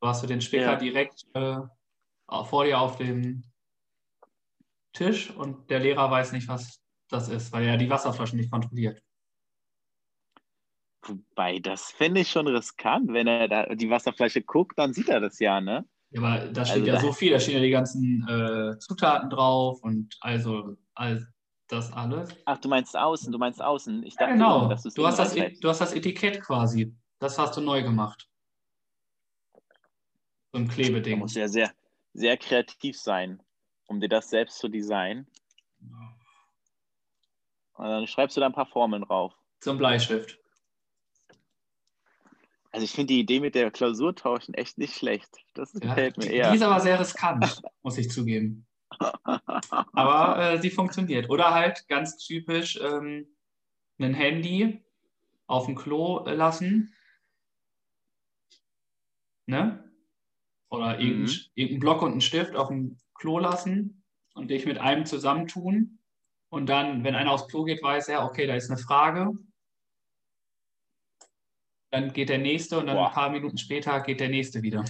[0.00, 0.76] Du hast du den Spicker Ja.
[0.76, 1.58] direkt äh,
[2.44, 3.44] vor dir auf dem
[4.92, 9.03] Tisch und der Lehrer weiß nicht, was das ist, weil er die Wasserflaschen nicht kontrolliert.
[11.06, 13.12] Wobei, das finde ich schon riskant.
[13.12, 15.84] Wenn er da die Wasserflasche guckt, dann sieht er das ja, ne?
[16.10, 19.28] Ja, aber da steht Also ja so viel, da stehen ja die ganzen äh, Zutaten
[19.30, 21.26] drauf und also all
[21.68, 22.34] das alles.
[22.44, 24.02] Ach, du meinst außen, du meinst außen.
[24.04, 24.58] Ich Ja, dachte, genau.
[24.60, 26.94] innen, dass Du hast, das, E- du hast das Etikett quasi.
[27.18, 28.28] Das hast du neu gemacht.
[30.52, 31.18] So ein Klebeding.
[31.18, 31.72] musst du ja sehr,
[32.12, 33.42] sehr kreativ sein,
[33.86, 35.26] um dir das selbst zu designen.
[37.76, 39.34] Und dann schreibst du da ein paar Formeln drauf.
[39.60, 40.38] Zum Bleistift.
[42.74, 45.36] Also ich finde die Idee mit der Klausur tauschen echt nicht schlecht.
[45.54, 46.50] Das Ja, gefällt mir die, eher.
[46.50, 48.66] die ist aber sehr riskant, muss ich zugeben.
[49.92, 51.30] Aber äh, sie funktioniert.
[51.30, 53.28] Oder halt ganz typisch ähm,
[54.00, 54.84] ein Handy
[55.46, 56.92] auf dem Klo lassen.
[59.46, 59.84] Ne?
[60.68, 61.40] Oder irgendein, Mhm.
[61.54, 64.02] irgendein Block und einen Stift auf dem Klo lassen
[64.34, 66.00] und dich mit einem zusammentun.
[66.48, 69.32] Und dann, wenn einer aufs Klo geht, weiß er, okay, da ist eine Frage.
[71.94, 73.06] Dann geht der nächste und dann Boah.
[73.06, 74.84] ein paar Minuten später geht der nächste wieder.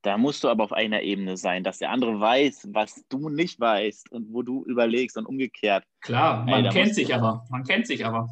[0.00, 3.60] Da musst du aber auf einer Ebene sein, dass der andere weiß, was du nicht
[3.60, 5.84] weißt und wo du überlegst und umgekehrt.
[6.00, 7.46] Klar, Ey, man da kennt du- sich aber.
[7.50, 8.30] Man kennt sich aber.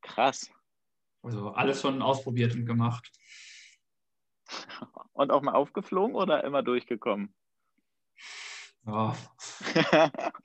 [0.00, 0.50] Krass.
[1.22, 3.12] Also alles schon ausprobiert und gemacht.
[5.12, 7.34] Und auch mal aufgeflogen oder immer durchgekommen?
[8.86, 9.14] Ja.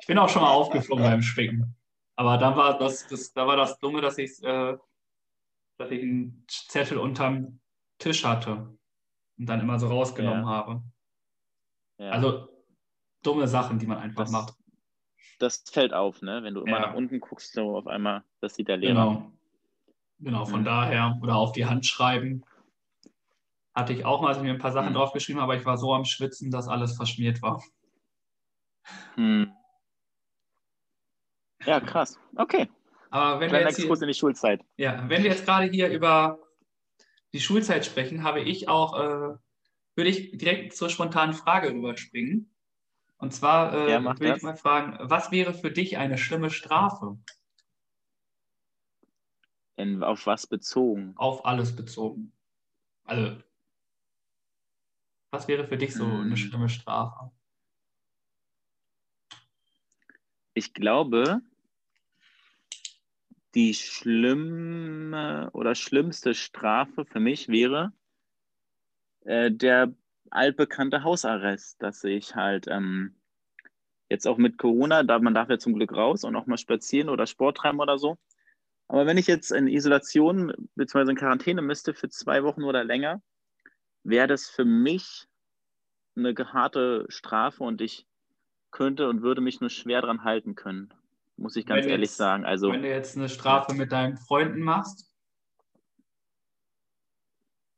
[0.02, 1.74] Ich bin auch schon mal aufgeflogen beim Schwingen.
[2.18, 4.76] Aber dann war das, das, da war das Dumme, dass ich, äh,
[5.78, 7.60] dass ich einen Zettel unterm
[7.98, 8.78] Tisch hatte
[9.38, 10.50] und dann immer so rausgenommen Ja.
[10.50, 10.84] habe.
[11.98, 12.10] ja.
[12.12, 12.50] Also
[13.24, 14.54] dumme Sachen, die man einfach Das- macht.
[15.40, 16.44] das fällt auf, ne?
[16.44, 16.88] Wenn du immer Ja.
[16.88, 18.94] nach unten guckst, so auf einmal, das sieht der Lehrer.
[18.94, 19.32] Genau.
[20.20, 20.66] Genau, von Mhm.
[20.66, 21.20] daher.
[21.22, 22.44] Oder auf die Hand schreiben.
[23.74, 24.96] Hatte ich auch mal, als ich mir ein paar Sachen Mhm.
[24.96, 27.62] draufgeschrieben habe, aber ich war so am Schwitzen, dass alles verschmiert war.
[29.16, 29.52] Hm.
[31.66, 32.20] Ja, krass.
[32.38, 32.70] Okay.
[33.10, 34.62] Aber wenn wir, jetzt in die Schulzeit.
[34.78, 36.40] ja, wenn wir jetzt gerade hier über
[37.34, 39.38] die Schulzeit sprechen, habe ich auch, äh,
[39.96, 42.52] würde ich direkt zur spontanen Frage rüberspringen.
[43.18, 44.38] Und zwar äh, Ja, würde das.
[44.38, 47.18] ich mal fragen, was wäre für dich eine schlimme Strafe?
[49.78, 51.14] In, auf was bezogen?
[51.18, 52.32] Auf alles bezogen.
[53.04, 53.38] Also,
[55.32, 56.38] was wäre für dich so eine Hm.
[56.38, 57.32] schlimme Strafe?
[60.54, 61.42] Ich glaube,
[63.56, 67.94] die schlimme oder schlimmste Strafe für mich wäre
[69.22, 69.94] äh, der
[70.30, 73.16] altbekannte Hausarrest, dass ich halt ähm,
[74.10, 77.10] jetzt auch mit Corona, da man darf ja zum Glück raus und auch mal spazieren
[77.10, 78.18] oder Sport treiben oder so.
[78.88, 81.12] Aber wenn ich jetzt in Isolation bzw.
[81.12, 83.22] in Quarantäne müsste für zwei Wochen oder länger,
[84.04, 85.28] wäre das für mich
[86.16, 88.06] eine harte Strafe und ich
[88.72, 90.94] könnte und würde mich nur schwer dran halten können,
[91.38, 92.46] muss ich ganz Wenn ehrlich jetzt- sagen.
[92.46, 95.12] Also Wenn du jetzt eine Strafe mit deinen Freunden machst,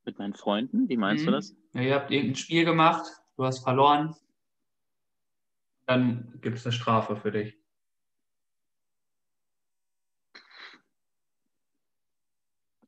[0.06, 1.26] mit meinen Freunden, wie meinst Mhm.
[1.28, 1.56] du das?
[1.74, 4.16] ja, ihr habt irgendein Spiel gemacht, du hast verloren,
[5.86, 7.58] dann gibt es eine Strafe für dich.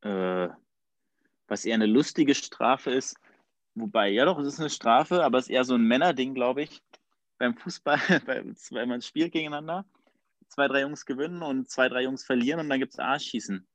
[0.02, 0.50] Äh,
[1.48, 3.18] was eher eine lustige Strafe ist,
[3.76, 6.62] wobei, ja doch, es ist eine Strafe, aber es ist eher so ein Männerding, glaube
[6.64, 6.82] ich.
[7.38, 9.86] Beim Fußball, bei- wenn man spielt gegeneinander,
[10.50, 13.68] zwei, drei Jungs gewinnen und zwei, drei Jungs verlieren und dann gibt es Arschschießen.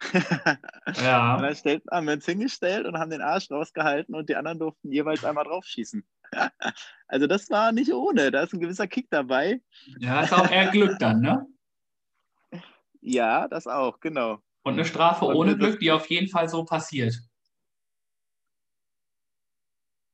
[0.86, 4.34] Und Ja, dann stellt, haben wir uns hingestellt und haben den Arsch rausgehalten und die
[4.34, 6.04] anderen durften jeweils einmal draufschießen.
[7.06, 9.60] Also das war nicht ohne, da ist ein gewisser Kick dabei.
[9.98, 11.46] ja, ist auch eher Glück dann, ne?
[13.02, 14.42] Ja, das auch, genau.
[14.62, 17.14] Und eine Strafe Und ohne Glück, die auf jeden Fall so passiert.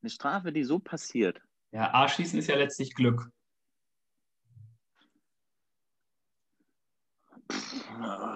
[0.01, 1.41] Eine Strafe, die so passiert.
[1.71, 3.29] Ja, Arschschießen ist ja letztlich Glück.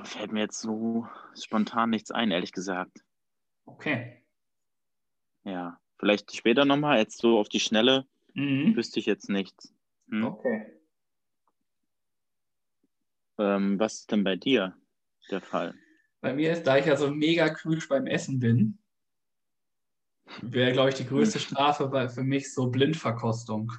[0.03, 3.03] Fällt mir jetzt so spontan nichts ein, ehrlich gesagt.
[3.65, 4.23] Okay.
[5.43, 8.75] Ja, vielleicht später nochmal, jetzt so auf die Schnelle, Mhm.
[8.75, 9.73] wüsste ich jetzt nichts.
[10.09, 10.23] Hm?
[10.25, 10.79] Okay.
[13.37, 14.75] Ähm, was ist denn bei dir
[15.29, 15.73] der Fall?
[16.21, 18.77] Bei mir ist, da ich ja so mega kühl beim Essen bin,
[20.41, 23.71] wäre, glaube ich, die größte Strafe bei, für mich so Blindverkostung.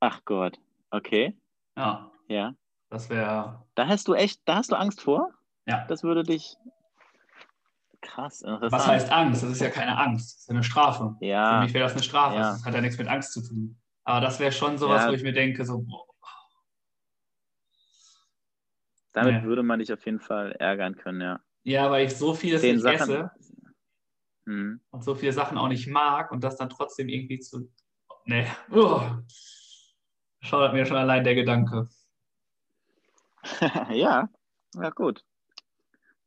[0.00, 0.58] Ach Gott,
[0.90, 1.36] okay,
[1.76, 2.12] Ja.
[2.28, 2.54] ja.
[2.88, 3.66] Das wäre.
[3.74, 5.30] Da hast du echt, da hast du Angst vor?
[5.66, 5.84] Ja.
[5.86, 6.56] Das würde dich.
[8.00, 8.42] Krass.
[8.46, 9.42] Was heißt Angst?
[9.42, 10.36] Das ist ja keine Angst.
[10.36, 11.16] Das ist eine Strafe.
[11.20, 11.58] Ja.
[11.58, 12.36] Für mich wäre das eine Strafe.
[12.36, 12.52] Ja.
[12.52, 13.80] Das hat ja nichts mit Angst zu tun.
[14.04, 15.08] Aber das wäre schon sowas, Ja.
[15.10, 16.06] wo ich mir denke, so, boah,
[19.12, 19.48] Damit Nee.
[19.48, 21.40] würde man dich auf jeden Fall ärgern können, ja.
[21.62, 22.98] ja, weil ich so vieles Den nicht Sachen.
[23.14, 23.30] esse
[24.44, 24.80] Hm.
[24.90, 27.72] und so viele Sachen auch nicht mag und das dann trotzdem irgendwie zu.
[28.26, 28.46] Nee.
[28.70, 29.00] Oh.
[30.42, 31.88] Schaudert mir schon allein der Gedanke.
[33.92, 34.28] ja,
[34.74, 35.24] ja, gut.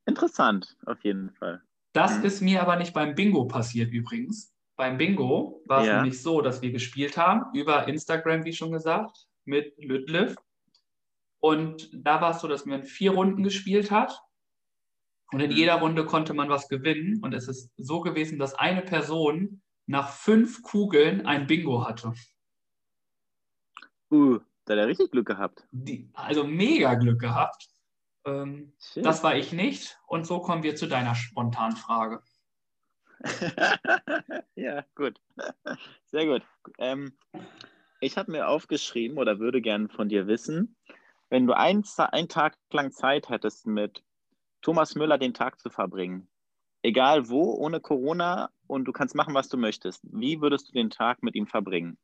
[0.06, 1.62] Interessant, auf jeden Fall.
[1.94, 2.26] Das Mhm.
[2.26, 4.54] ist mir aber nicht beim Bingo passiert übrigens.
[4.76, 6.02] Beim Bingo war es Ja.
[6.02, 10.36] nämlich so, dass wir gespielt haben über Instagram, wie schon gesagt, mit Lütliff.
[11.42, 14.22] Und da war es so, dass man vier Runden gespielt hat.
[15.32, 15.58] Und in Mhm.
[15.58, 17.22] jeder Runde konnte man was gewinnen.
[17.24, 22.14] Und es ist so gewesen, dass eine Person nach fünf Kugeln ein Bingo hatte.
[24.12, 24.40] Uh,
[24.70, 25.68] da hat er richtig Glück gehabt.
[25.72, 27.70] Die, also mega Glück gehabt.
[28.24, 29.98] Ähm, das war ich nicht.
[30.06, 32.22] Und so kommen wir zu deiner spontanen Frage.
[34.56, 35.20] ja, gut.
[36.06, 36.44] Sehr gut.
[36.78, 37.18] Ähm,
[38.00, 40.76] ich habe mir aufgeschrieben oder würde gerne von dir wissen,
[41.32, 44.04] wenn du ein, einen Tag lang Zeit hättest, mit
[44.62, 46.30] Thomas Müller den Tag zu verbringen,
[46.84, 50.92] egal wo, ohne Corona und du kannst machen, was du möchtest, wie würdest du den
[50.92, 51.98] Tag mit ihm verbringen?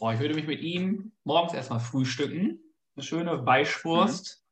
[0.00, 2.58] Oh, ich würde mich mit ihm morgens erstmal frühstücken.
[2.96, 4.42] Eine schöne Weichwurst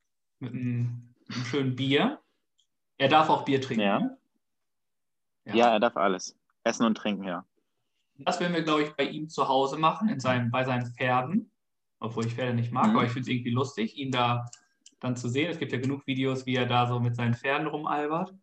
[0.41, 2.21] mit, einem, einem schönen Bier.
[2.99, 3.83] Er darf auch Bier trinken.
[3.83, 3.99] Ja.
[4.01, 4.19] ne?
[5.47, 5.73] Ja.
[5.73, 6.39] er darf alles.
[6.65, 7.47] Essen und trinken, ja.
[8.19, 11.51] Das werden wir, glaube ich, bei ihm zu Hause machen, in seinem, bei seinen Pferden.
[12.01, 12.97] Obwohl ich Pferde nicht mag, Mhm.
[12.97, 14.45] aber ich finde es irgendwie lustig, ihn da
[15.01, 15.51] dann zu sehen.
[15.51, 18.35] Es gibt ja genug Videos, wie er da so mit seinen Pferden rumalbert.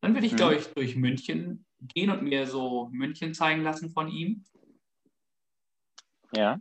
[0.00, 0.36] Dann würde ich, Mhm.
[0.36, 4.44] glaube ich, durch München gehen und mir so München zeigen lassen von ihm.
[6.34, 6.60] Ja.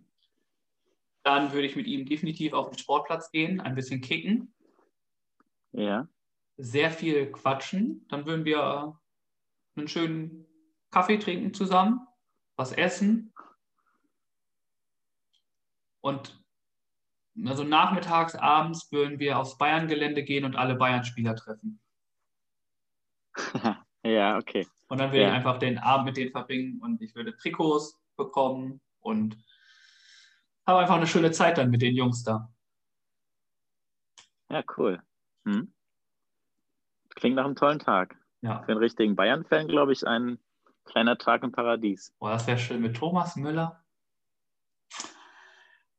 [1.24, 4.54] Dann würde ich mit ihm definitiv auf den Sportplatz gehen, ein bisschen kicken.
[5.74, 6.08] Ja.
[6.58, 8.06] sehr viel quatschen.
[8.10, 9.00] Dann würden wir
[9.76, 10.46] einen schönen
[10.92, 12.06] Kaffee trinken zusammen,
[12.58, 13.34] was essen.
[16.02, 16.40] Und
[17.46, 21.80] also nachmittags, abends würden wir aufs Bayern-Gelände gehen und alle Bayern-Spieler treffen.
[24.04, 24.68] ja, okay.
[24.90, 25.30] Und dann würde Ja.
[25.30, 29.38] ich einfach den Abend mit denen verbringen und ich würde Trikots bekommen und
[30.68, 32.52] habe einfach eine schöne Zeit dann mit den Jungs da.
[34.50, 35.02] Ja, cool.
[35.46, 35.74] Hm.
[37.16, 38.18] Klingt nach einem tollen Tag.
[38.42, 40.40] Ja, Für einen richtigen Bayern-Fan, glaube ich, ein
[40.86, 42.14] kleiner Tag im Paradies.
[42.20, 43.84] Boah, das wäre schön mit Thomas Müller.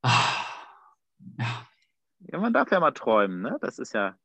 [0.03, 0.45] Ah,
[1.39, 1.67] Ja.
[2.25, 3.59] Ja, man darf ja mal träumen, ne?
[3.61, 4.17] Das ist ja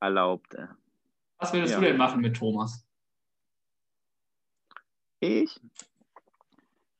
[0.00, 0.54] erlaubt.
[0.54, 0.68] äh.
[1.38, 1.80] Was würdest Ja.
[1.80, 2.86] du denn machen mit Thomas?
[5.20, 5.60] Ich?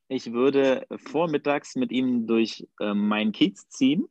[0.09, 4.09] Ich würde vormittags mit ihm durch ähm, meinen Kiez ziehen,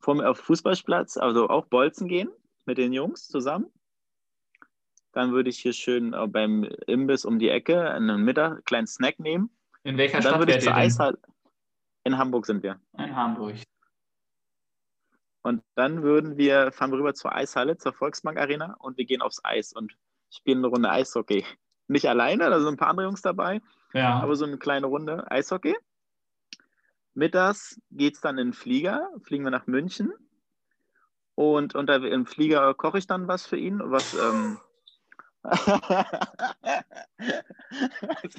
[0.00, 2.30] vor mir auf Fußballplatz, also auch Bolzen gehen
[2.66, 3.66] mit den Jungs zusammen.
[5.12, 9.20] Dann würde ich hier schön äh, beim Imbiss um die Ecke einen Mittag, kleinen Snack
[9.20, 9.50] nehmen.
[9.84, 10.74] In welcher Und dann Stadt würde ich zur?
[10.74, 11.18] Eishalle.
[12.04, 12.80] In Hamburg sind wir.
[12.98, 13.56] In Hamburg.
[15.42, 19.22] Und dann würden wir, fahren wir rüber zur Eishalle, zur Volksbank Arena und wir gehen
[19.22, 19.96] aufs Eis und
[20.30, 21.44] spielen eine Runde Eishockey.
[21.92, 23.60] Nicht alleine, da sind ein paar andere Jungs dabei,
[23.92, 24.20] Ja.
[24.20, 25.76] aber so eine kleine Runde Eishockey.
[27.12, 30.10] Mittags geht es dann in den Flieger, fliegen wir nach München.
[31.34, 34.14] Und unter, im Flieger koche ich dann was für ihn, was.
[34.14, 34.58] Ähm,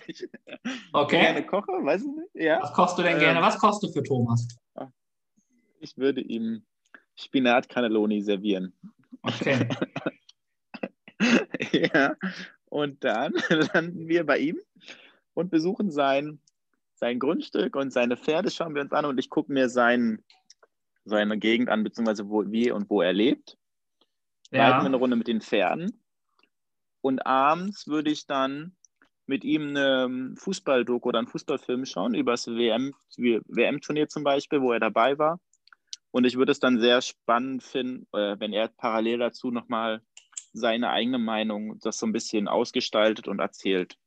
[0.08, 0.28] ich
[0.94, 1.20] Okay.
[1.20, 2.30] gerne koche, weiß ich nicht.
[2.34, 2.60] Ja.
[2.60, 3.38] Was kochst du denn gerne?
[3.38, 4.48] Ähm, Was kochst du für Thomas?
[5.80, 6.66] Ich würde ihm
[7.16, 8.74] Spinat Cannelloni servieren.
[9.22, 9.70] Okay.
[11.72, 12.16] ja.
[12.74, 13.34] Und dann
[13.76, 14.60] landen wir bei ihm
[15.36, 16.40] und besuchen sein,
[16.96, 20.24] sein Grundstück und seine Pferde schauen wir uns an und ich gucke mir sein,
[21.06, 23.60] seine Gegend an, beziehungsweise wo, wie und wo er lebt.
[24.52, 24.86] Reiten wir Ja.
[24.86, 26.02] eine Runde mit den Pferden.
[27.02, 28.76] Und abends würde ich dann
[29.28, 34.72] mit ihm eine Fußballdoku oder einen Fußballfilm schauen, über das WM, WM-Turnier zum Beispiel, wo
[34.72, 35.40] er dabei war.
[36.10, 40.02] Und ich würde es dann sehr spannend finden, äh, wenn er parallel dazu nochmal
[40.54, 43.98] seine eigene Meinung, das so ein bisschen ausgestaltet und erzählt.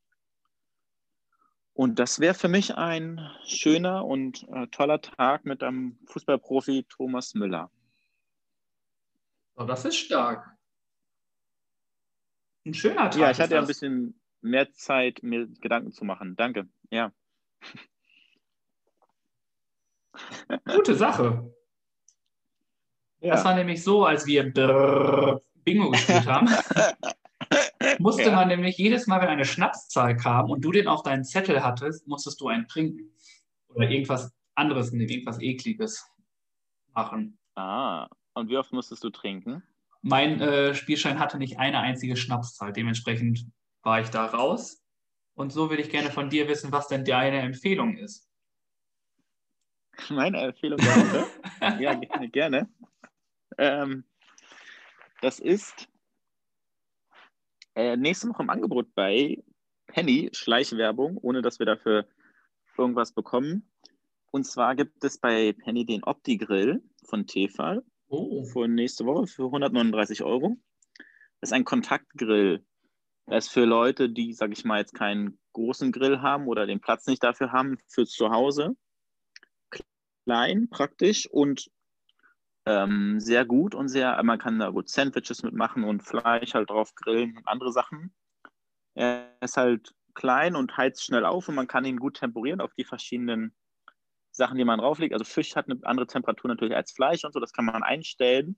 [1.74, 7.34] Und das wäre für mich ein schöner und äh, toller Tag mit einem Fußballprofi Thomas
[7.34, 7.70] Müller.
[9.56, 10.56] Oh, das ist stark.
[12.64, 13.16] Ein schöner Tag.
[13.16, 13.68] Ja, ich hatte ja ein das.
[13.68, 16.34] bisschen mehr Zeit, mir Gedanken zu machen.
[16.36, 16.66] Danke.
[16.90, 17.12] Ja.
[20.64, 21.52] Gute Sache.
[23.18, 23.44] Das ja.
[23.46, 24.52] war nämlich so, als wir
[25.66, 26.48] Bingo gespielt haben,
[27.98, 28.34] musste Ja.
[28.34, 32.06] man nämlich jedes Mal, wenn eine Schnapszahl kam und du den auf deinen Zettel hattest,
[32.08, 33.10] musstest du einen trinken.
[33.68, 36.08] Oder irgendwas anderes nehmen, irgendwas Ekliges.
[36.94, 37.36] machen.
[37.56, 39.62] Ah, und wie oft musstest du trinken?
[40.00, 42.72] Mein äh, Spielschein hatte nicht eine einzige Schnapszahl.
[42.72, 43.44] Dementsprechend
[43.82, 44.82] war ich da raus.
[45.34, 48.30] Und so will ich gerne von dir wissen, was denn deine Empfehlung ist.
[50.08, 51.26] Meine Empfehlung Woche?
[51.82, 51.94] ja,
[52.32, 52.68] gerne.
[53.58, 54.04] Ähm,
[55.22, 55.88] das ist
[57.74, 59.42] äh, nächste Woche im Angebot bei
[59.86, 62.06] Penny, Schleichwerbung, ohne dass wir dafür
[62.76, 63.70] irgendwas bekommen.
[64.30, 68.44] Und zwar gibt es bei Penny den Opti-Grill von Tefal oh.
[68.44, 70.58] für nächste Woche für 139 Euro.
[71.40, 72.64] Das ist ein Kontaktgrill.
[73.26, 76.80] Das ist für Leute, die, sag ich mal, jetzt keinen großen Grill haben oder den
[76.80, 78.76] Platz nicht dafür haben, fürs Zuhause.
[80.24, 81.70] Klein, praktisch und
[82.66, 86.94] ähm, sehr gut und sehr, man kann da gut Sandwiches mitmachen und Fleisch halt drauf
[86.94, 88.12] grillen und andere Sachen.
[88.94, 92.74] Er ist halt klein und heizt schnell auf und man kann ihn gut temperieren auf
[92.74, 93.54] die verschiedenen
[94.32, 95.12] Sachen, die man drauflegt.
[95.12, 98.56] Also Fisch hat eine andere Temperatur natürlich als Fleisch und so, das kann man einstellen.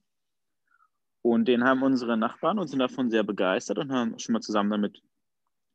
[1.20, 4.70] Und den haben unsere Nachbarn und sind davon sehr begeistert und haben schon mal zusammen
[4.70, 5.02] damit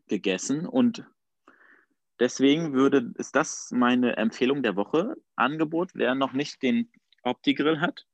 [0.07, 0.65] gegessen.
[0.65, 1.05] Und
[2.19, 5.15] deswegen würde, ist das meine Empfehlung der Woche.
[5.35, 6.89] Angebot, wer noch nicht den
[7.23, 8.07] Opti-Grill hat.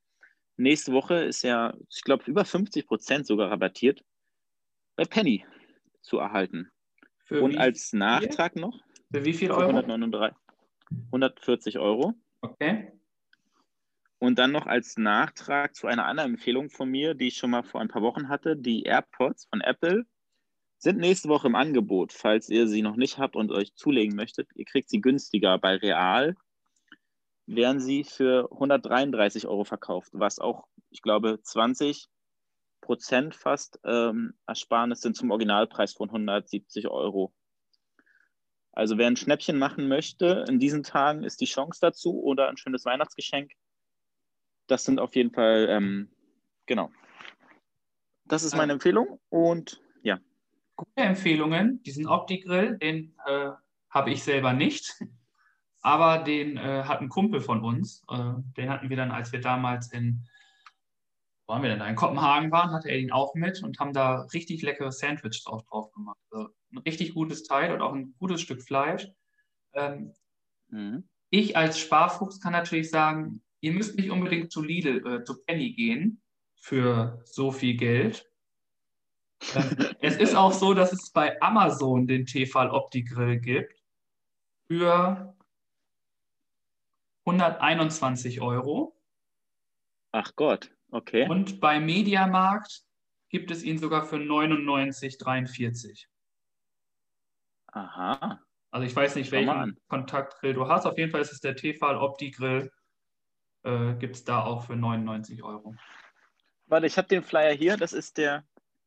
[0.59, 4.03] Nächste Woche ist ja, ich glaube, über 50 Prozent sogar rabattiert
[4.97, 5.45] bei Penny
[6.01, 6.69] zu erhalten.
[7.23, 8.61] Für und als Nachtrag viel?
[8.63, 8.83] noch.
[9.09, 9.69] Für wie viel Euro?
[9.69, 10.37] 139,
[11.13, 12.13] 140 Euro.
[12.41, 12.91] Okay.
[14.17, 17.63] Und dann noch als Nachtrag zu einer anderen Empfehlung von mir, die ich schon mal
[17.63, 20.05] vor ein paar Wochen hatte, die AirPods von Apple
[20.77, 22.11] sind nächste Woche im Angebot.
[22.11, 25.57] Falls ihr sie noch nicht habt und euch zulegen möchtet, ihr kriegt sie günstiger.
[25.57, 26.35] Bei Real
[27.55, 32.09] werden sie für 133 Euro verkauft, was auch, ich glaube, 20
[32.81, 37.33] Prozent fast ähm, Ersparnis sind zum Originalpreis von 170 Euro.
[38.71, 42.57] Also wer ein Schnäppchen machen möchte, in diesen Tagen ist die Chance dazu oder ein
[42.57, 43.51] schönes Weihnachtsgeschenk
[44.69, 46.09] das sind auf jeden Fall, ähm,
[46.65, 46.91] genau.
[48.25, 50.19] Das ist meine Empfehlung und ja.
[50.75, 51.81] Gute Empfehlungen.
[51.83, 53.49] Diesen Opti-Grill, den äh,
[53.89, 55.03] habe ich selber nicht,
[55.81, 58.03] aber den äh, hat ein Kumpel von uns.
[58.09, 60.27] Äh, den hatten wir dann, als wir damals in,
[61.45, 61.87] wo waren wir denn da?
[61.87, 65.63] In Kopenhagen waren, hatte er ihn auch mit und haben da richtig leckere Sandwich drauf,
[65.65, 66.17] drauf gemacht.
[66.31, 69.07] Also ein richtig gutes Teil und auch ein gutes Stück Fleisch.
[69.73, 70.13] Ähm,
[70.67, 71.07] mhm.
[71.29, 75.73] Ich als Sparfuchs kann natürlich sagen, ihr müsst nicht unbedingt zu Lidl, äh, zu Penny
[75.73, 76.21] gehen
[76.55, 78.29] für so viel Geld.
[79.55, 83.81] Ähm, es ist auch so, dass es bei Amazon den Tefal Opti Grill gibt
[84.67, 85.35] für
[87.29, 88.95] 121 Euro.
[90.11, 91.27] Ach Gott, okay.
[91.29, 92.83] Und bei Mediamarkt
[93.29, 96.05] gibt es ihn sogar für 99,43.
[97.67, 98.41] Aha.
[98.71, 100.85] Also ich weiß nicht, welchen Kontaktgrill du hast.
[100.85, 102.71] Auf jeden Fall ist es der Tefal Opti Grill
[103.63, 105.75] äh, gibt es da auch für 99 Euro.
[106.67, 107.77] Warte, ich habe den Flyer hier.
[107.77, 108.43] Das ist der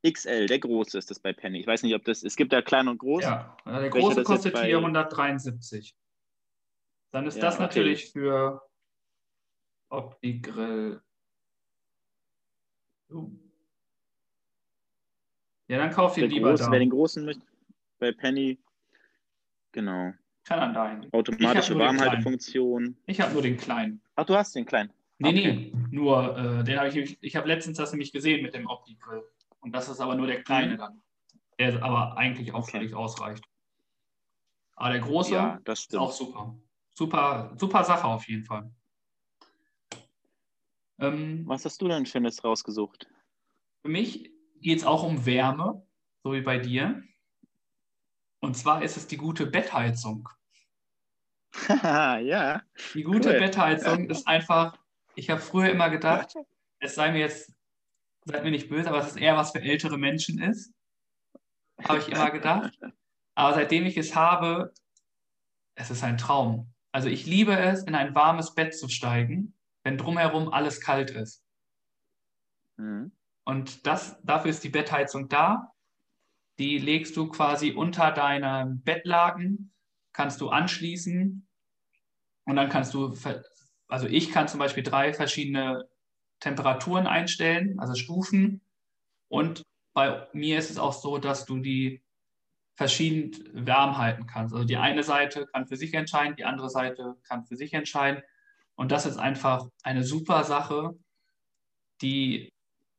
[0.08, 1.60] XL, der große ist das bei Penny.
[1.60, 3.22] Ich weiß nicht, ob das, es gibt da klein und groß.
[3.22, 5.94] Ja, der große kostet hier 173.
[7.12, 7.62] Dann ist ja, das okay.
[7.62, 8.62] natürlich für
[9.90, 11.00] Opti-Grill.
[13.10, 13.30] Uh.
[15.68, 16.70] Ja, dann kauf ihn lieber große, da.
[16.70, 17.46] Wer den großen möchte,
[17.98, 18.58] bei Penny,
[19.72, 20.12] genau.
[20.44, 21.12] Kann dann dahin.
[21.12, 22.96] Automatische Warmhaltefunktion.
[23.06, 24.00] Ich habe nur den kleinen.
[24.16, 24.92] Ach, du hast den kleinen.
[25.18, 25.52] Nee, okay.
[25.52, 29.22] nee, nur äh, den habe ich, ich habe letztens das nämlich gesehen mit dem Opti-Grill.
[29.60, 30.78] Und das ist aber nur der kleine mhm.
[30.78, 31.02] dann.
[31.58, 32.72] Der aber eigentlich auch okay.
[32.72, 33.44] völlig ausreicht.
[34.74, 36.56] Aber der große ja, ist auch super.
[36.94, 38.70] Super, super Sache auf jeden Fall.
[40.98, 43.08] Ähm, Was hast du denn Schönes rausgesucht?
[43.82, 44.30] Für mich
[44.60, 45.86] geht es auch um Wärme,
[46.22, 47.02] so wie bei dir.
[48.40, 50.28] Und zwar ist es die gute Bettheizung.
[51.68, 52.62] ja.
[52.94, 53.38] Die gute cool.
[53.38, 54.78] Bettheizung ist einfach,
[55.14, 56.34] ich habe früher immer gedacht,
[56.78, 57.52] es sei mir jetzt,
[58.24, 60.72] seid mir nicht böse, aber es ist eher was für ältere Menschen ist.
[61.82, 62.78] Habe ich immer gedacht.
[63.34, 64.74] Aber seitdem ich es habe,
[65.74, 66.71] es ist ein Traum.
[66.92, 71.42] Also ich liebe es, in ein warmes Bett zu steigen, wenn drumherum alles kalt ist.
[72.76, 73.12] Mhm.
[73.44, 75.72] Und das, dafür ist die Bettheizung da.
[76.58, 79.72] Die legst du quasi unter deinem Bettlaken,
[80.12, 81.48] kannst du anschließen
[82.44, 83.16] und dann kannst du,
[83.88, 85.88] also ich kann zum Beispiel drei verschiedene
[86.40, 88.60] Temperaturen einstellen, also Stufen.
[89.28, 89.62] Und
[89.94, 92.01] bei mir ist es auch so, dass du die
[92.74, 94.54] verschieden warm halten kannst.
[94.54, 98.22] Also die eine Seite kann für sich entscheiden, die andere Seite kann für sich entscheiden.
[98.74, 100.94] Und das ist einfach eine super Sache,
[102.00, 102.52] die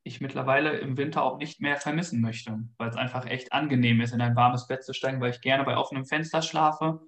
[0.03, 4.13] ich mittlerweile im Winter auch nicht mehr vermissen möchte, weil es einfach echt angenehm ist,
[4.13, 6.99] in ein warmes Bett zu steigen, weil ich gerne bei offenem Fenster schlafe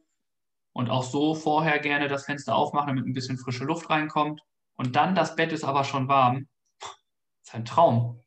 [0.73, 4.41] und auch so vorher gerne das Fenster aufmache, damit ein bisschen frische Luft reinkommt.
[4.77, 6.47] und dann das Bett ist aber schon warm.
[6.79, 6.91] Das
[7.43, 8.21] ist ein Traum.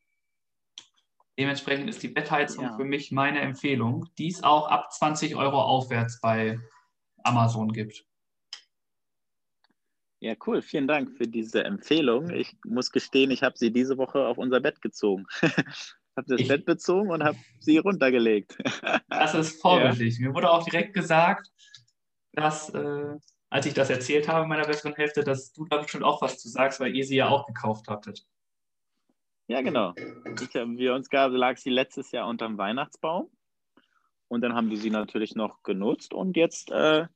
[1.39, 2.77] Dementsprechend ist die Bettheizung ja.
[2.77, 6.59] für mich meine Empfehlung, die es auch ab 20 Euro aufwärts bei
[7.23, 8.05] Amazon gibt.
[10.21, 10.63] Ja, cool.
[10.63, 12.31] Vielen Dank für diese Empfehlung.
[12.31, 15.27] Ich muss gestehen, ich habe sie diese Woche auf unser Bett gezogen.
[16.17, 18.59] habe das ich, Bett bezogen und habe sie runtergelegt.
[19.09, 20.19] das ist vorbildlich.
[20.19, 20.29] Ja.
[20.29, 21.49] Mir wurde auch direkt gesagt,
[22.33, 23.15] dass, äh,
[23.49, 26.49] als ich das erzählt habe meiner besseren Hälfte, dass du da bestimmt auch was zu
[26.49, 28.27] sagst, weil ihr sie ja auch gekauft hattet.
[29.49, 29.95] Ja, genau.
[30.41, 33.31] Ich, wir uns gab, lag sie letztes Jahr unterm Weihnachtsbaum.
[34.29, 36.13] Und dann haben die sie natürlich noch genutzt.
[36.13, 37.07] Und jetzt äh,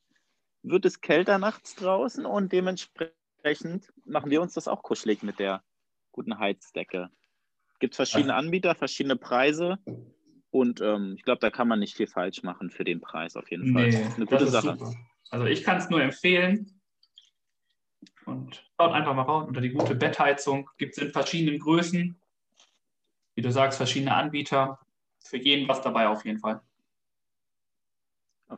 [0.63, 5.63] wird es kälter nachts draußen und dementsprechend machen wir uns das auch kuschelig mit der
[6.11, 7.11] guten Heizdecke.
[7.81, 9.79] Gibt verschiedene Anbieter, verschiedene Preise.
[10.51, 13.51] Und ähm, ich glaube, da kann man nicht viel falsch machen für den Preis auf
[13.51, 13.91] jeden Fall.
[13.91, 14.77] Nee, Eine gute Sache.
[14.79, 14.95] Super.
[15.31, 16.81] Also ich kann es nur empfehlen.
[18.25, 20.71] Und schaut einfach mal raus unter die gute Bettheizung.
[20.79, 22.22] Gibt es in verschiedenen Größen
[23.35, 24.79] wie du sagst, verschiedene Anbieter.
[25.25, 26.61] Für jeden was dabei auf jeden Fall.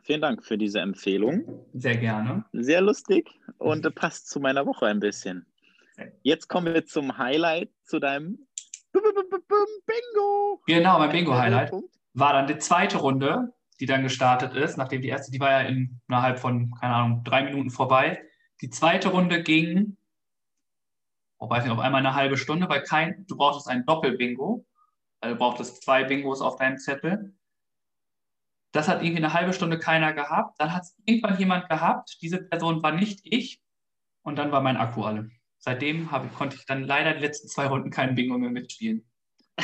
[0.03, 1.66] Vielen Dank für diese Empfehlung.
[1.72, 2.45] Sehr gerne.
[2.53, 5.47] Sehr lustig und passt zu meiner Woche ein bisschen.
[6.22, 8.39] Jetzt kommen wir zum Highlight, zu deinem
[8.93, 10.62] Bingo.
[10.66, 11.72] Genau, mein Bingo-Highlight
[12.14, 15.68] war dann die zweite Runde, die dann gestartet ist, nachdem die erste, die war ja
[16.09, 18.22] innerhalb von, keine Ahnung, drei Minuten vorbei.
[18.61, 19.97] Die zweite Runde ging
[21.39, 24.64] wobei nicht, auf einmal eine halbe Stunde, weil kein, du brauchtest ein Doppel-Bingo.
[25.20, 27.35] Also du brauchtest zwei Bingos auf deinem Zettel.
[28.72, 30.61] Das hat irgendwie eine halbe Stunde keiner gehabt.
[30.61, 32.18] Dann hat es irgendwann jemand gehabt.
[32.20, 33.61] Diese Person war nicht ich.
[34.22, 35.30] Und dann war mein Akku alle.
[35.59, 39.09] Seitdem habe, konnte ich dann leider die letzten zwei Runden kein Bingo mehr mitspielen.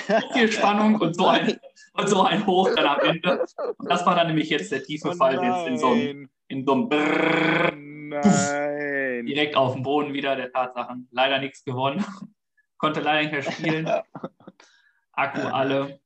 [0.07, 1.59] So viel Spannung und so ein,
[1.95, 3.45] und so ein Hoch dann am Ende.
[3.77, 6.64] Und das war dann nämlich jetzt der tiefe oh Fall jetzt in so einem, in
[6.64, 7.73] so einem Brrr,
[8.11, 8.89] Nein.
[9.27, 11.09] Direkt auf dem Boden wieder der Tatsachen.
[11.11, 12.05] Leider nichts gewonnen.
[12.79, 13.87] Konnte leider nicht mehr spielen.
[15.12, 16.01] Akku alle.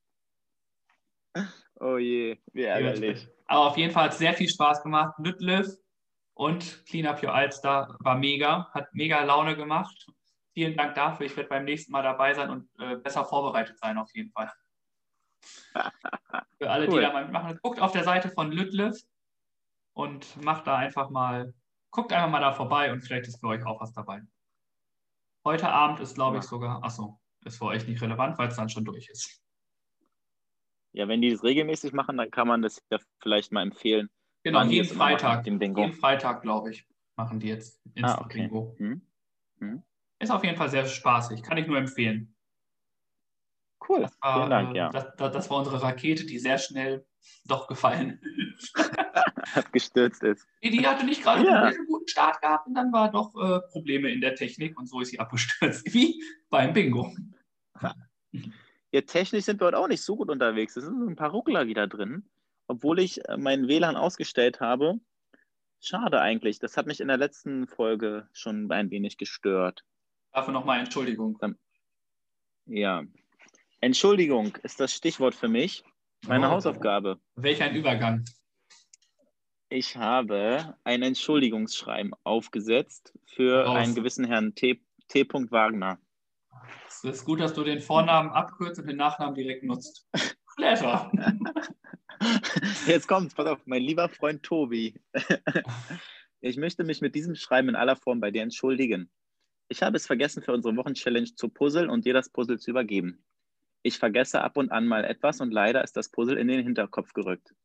[1.79, 3.27] Oh je, wie ärgerlich.
[3.47, 5.19] Aber auf jeden Fall hat es sehr viel Spaß gemacht.
[5.19, 5.77] Nütliff
[6.33, 10.07] und Clean Up Your Alster war mega, hat mega Laune gemacht.
[10.53, 11.25] Vielen Dank dafür.
[11.25, 14.51] Ich werde beim nächsten Mal dabei sein und äh, besser vorbereitet sein, auf jeden Fall.
[16.57, 16.99] Für alle, cool.
[16.99, 18.97] die da mal mitmachen, guckt auf der Seite von Lütliff
[19.93, 21.53] und macht da einfach mal
[21.95, 24.21] guckt einfach mal da vorbei und vielleicht ist für euch auch was dabei.
[25.45, 28.67] Heute Abend ist, glaube ich, sogar, achso, ist für euch nicht relevant, weil es dann
[28.67, 29.41] schon durch ist.
[30.91, 34.09] Ja, wenn die das regelmäßig machen, dann kann man das ja vielleicht mal empfehlen.
[34.43, 35.45] Genau, jeden Freitag.
[35.47, 36.85] Jeden Freitag, glaube ich,
[37.15, 38.41] machen die jetzt Instant ah, okay.
[38.41, 38.75] Bingo.
[38.77, 39.01] Hm.
[39.59, 39.83] Hm.
[40.19, 42.35] Ist auf jeden Fall sehr spaßig, kann ich nur empfehlen.
[43.87, 44.89] Cool, war, vielen Dank, äh, ja.
[44.89, 47.05] Das, das, war unsere Rakete, die sehr schnell
[47.45, 48.19] doch gefallen
[49.71, 50.47] gestürzt ist.
[50.63, 51.63] Die hatte nicht gerade ja.
[51.63, 55.01] einen guten Start gehabt und dann war doch äh, Probleme in der Technik und so
[55.01, 57.13] ist sie abgestürzt, wie beim Bingo.
[58.91, 60.77] Ja, technisch sind wir heute auch nicht so gut unterwegs.
[60.77, 62.29] Es sind ein paar Ruckler wieder drin,
[62.67, 64.99] obwohl ich äh, meinen WLAN ausgestellt habe.
[65.81, 66.59] Schade eigentlich.
[66.59, 69.83] Das hat mich in der letzten Folge schon ein wenig gestört.
[70.31, 71.37] Dafür nochmal Entschuldigung.
[72.65, 73.03] Ja.
[73.81, 75.83] Entschuldigung ist das Stichwort für mich.
[76.27, 76.51] Meine oh.
[76.51, 77.19] Hausaufgabe.
[77.35, 78.25] Welch ein Übergang.
[79.69, 83.77] Ich habe ein Entschuldigungsschreiben aufgesetzt für Raus.
[83.77, 84.81] einen gewissen Herrn T.
[85.07, 85.27] T.
[85.49, 85.99] Wagner.
[86.87, 90.07] Es ist gut, dass du den Vornamen abkürzt und den Nachnamen direkt nutzt.
[90.55, 91.11] Clever.
[92.87, 94.99] Jetzt kommt's, pass auf, mein lieber Freund Tobi.
[96.41, 99.09] Ich möchte mich mit diesem Schreiben in aller Form bei dir entschuldigen.
[99.67, 103.25] Ich habe es vergessen, für unsere Wochenchallenge zu puzzeln und dir das Puzzle zu übergeben.
[103.81, 107.13] Ich vergesse ab und an mal etwas und leider ist das Puzzle in den Hinterkopf
[107.13, 107.55] gerückt.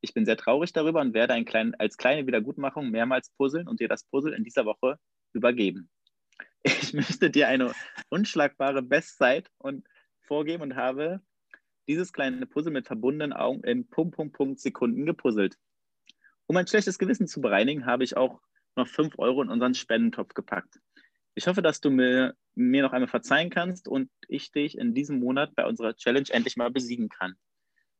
[0.00, 3.80] Ich bin sehr traurig darüber und werde ein klein, als kleine Wiedergutmachung mehrmals puzzeln und
[3.80, 4.98] dir das Puzzle in dieser Woche
[5.32, 5.90] übergeben.
[6.62, 7.72] Ich möchte dir eine
[8.08, 9.86] unschlagbare Bestzeit und
[10.20, 11.20] vorgeben und habe
[11.88, 15.56] dieses kleine Puzzle mit verbundenen Augen in Punkt, Punkt, Punkt Sekunden gepuzzelt.
[16.46, 18.40] Um ein schlechtes Gewissen zu bereinigen, habe ich auch
[18.76, 20.78] noch 5 Euro in unseren Spendentopf gepackt.
[21.34, 25.18] Ich hoffe, dass du mir, mir noch einmal verzeihen kannst und ich dich in diesem
[25.18, 27.34] Monat bei unserer Challenge endlich mal besiegen kann.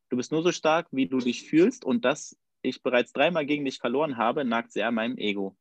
[0.09, 3.65] Du bist nur so stark, wie du dich fühlst und dass ich bereits dreimal gegen
[3.65, 5.57] dich verloren habe, nagt sehr an meinem Ego.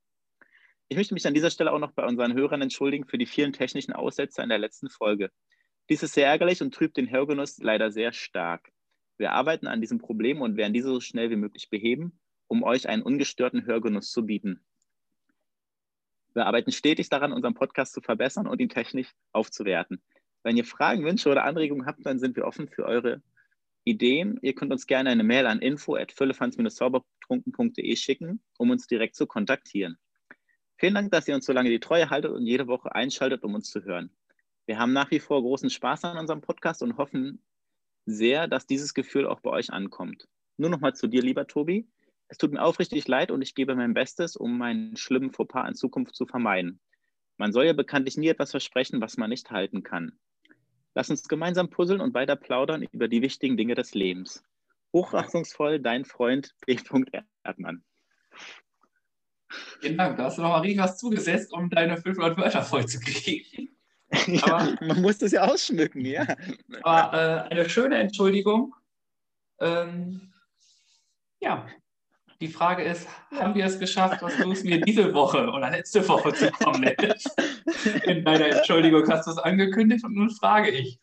[0.87, 3.51] Ich möchte mich an dieser Stelle auch noch bei unseren Hörern entschuldigen für die vielen
[3.51, 5.31] technischen Aussetzer in der letzten Folge.
[5.89, 8.71] Dies ist sehr ärgerlich und trübt den Hörgenuss leider sehr stark.
[9.17, 12.87] Wir arbeiten an diesem Problem und werden diese so schnell wie möglich beheben, um euch
[12.87, 14.63] einen ungestörten Hörgenuss zu bieten.
[16.33, 20.01] Wir arbeiten stetig daran, unseren Podcast zu verbessern und ihn technisch aufzuwerten.
[20.43, 23.21] Wenn ihr Fragen, Wünsche oder Anregungen habt, dann sind wir offen für eure
[23.87, 24.39] Ideen.
[24.41, 29.97] Ihr könnt uns gerne eine Mail an info@füllefanz-saubertrunken.de schicken, um uns direkt zu kontaktieren.
[30.77, 33.55] Vielen Dank, dass ihr uns so lange die Treue haltet und jede Woche einschaltet, um
[33.55, 34.11] uns zu hören.
[34.65, 37.41] Wir haben nach wie vor großen Spaß an unserem Podcast und hoffen
[38.05, 40.27] sehr, dass dieses Gefühl auch bei euch ankommt.
[40.57, 41.89] Nur noch mal zu dir, lieber Tobi.
[42.27, 45.75] Es tut mir aufrichtig leid und ich gebe mein Bestes, um meinen schlimmen Fauxpas in
[45.75, 46.81] Zukunft zu vermeiden.
[47.37, 50.19] Man soll ja bekanntlich nie etwas versprechen, was man nicht halten kann.
[50.97, 54.43] Lass uns gemeinsam puzzeln und weiter plaudern über die wichtigen Dinge des Lebens.
[54.93, 56.75] Hochachtungsvoll, dein Freund B.
[57.43, 57.83] Erdmann.
[59.79, 60.17] Vielen Dank.
[60.17, 63.69] Da hast du noch mal richtig was zugesetzt, um deine 500 Wörter voll zu kriegen.
[64.25, 66.25] Ja, man muss das ja ausschmücken, ja.
[66.81, 68.73] Aber äh, eine schöne Entschuldigung.
[69.59, 70.33] Ähm,
[71.41, 71.67] ja,
[72.39, 76.07] die Frage ist, haben wir es geschafft, was du es mir diese Woche oder letzte
[76.07, 77.35] Woche zukommen lässt?
[78.05, 80.99] In deiner Entschuldigung hast du es angekündigt und nun frage ich,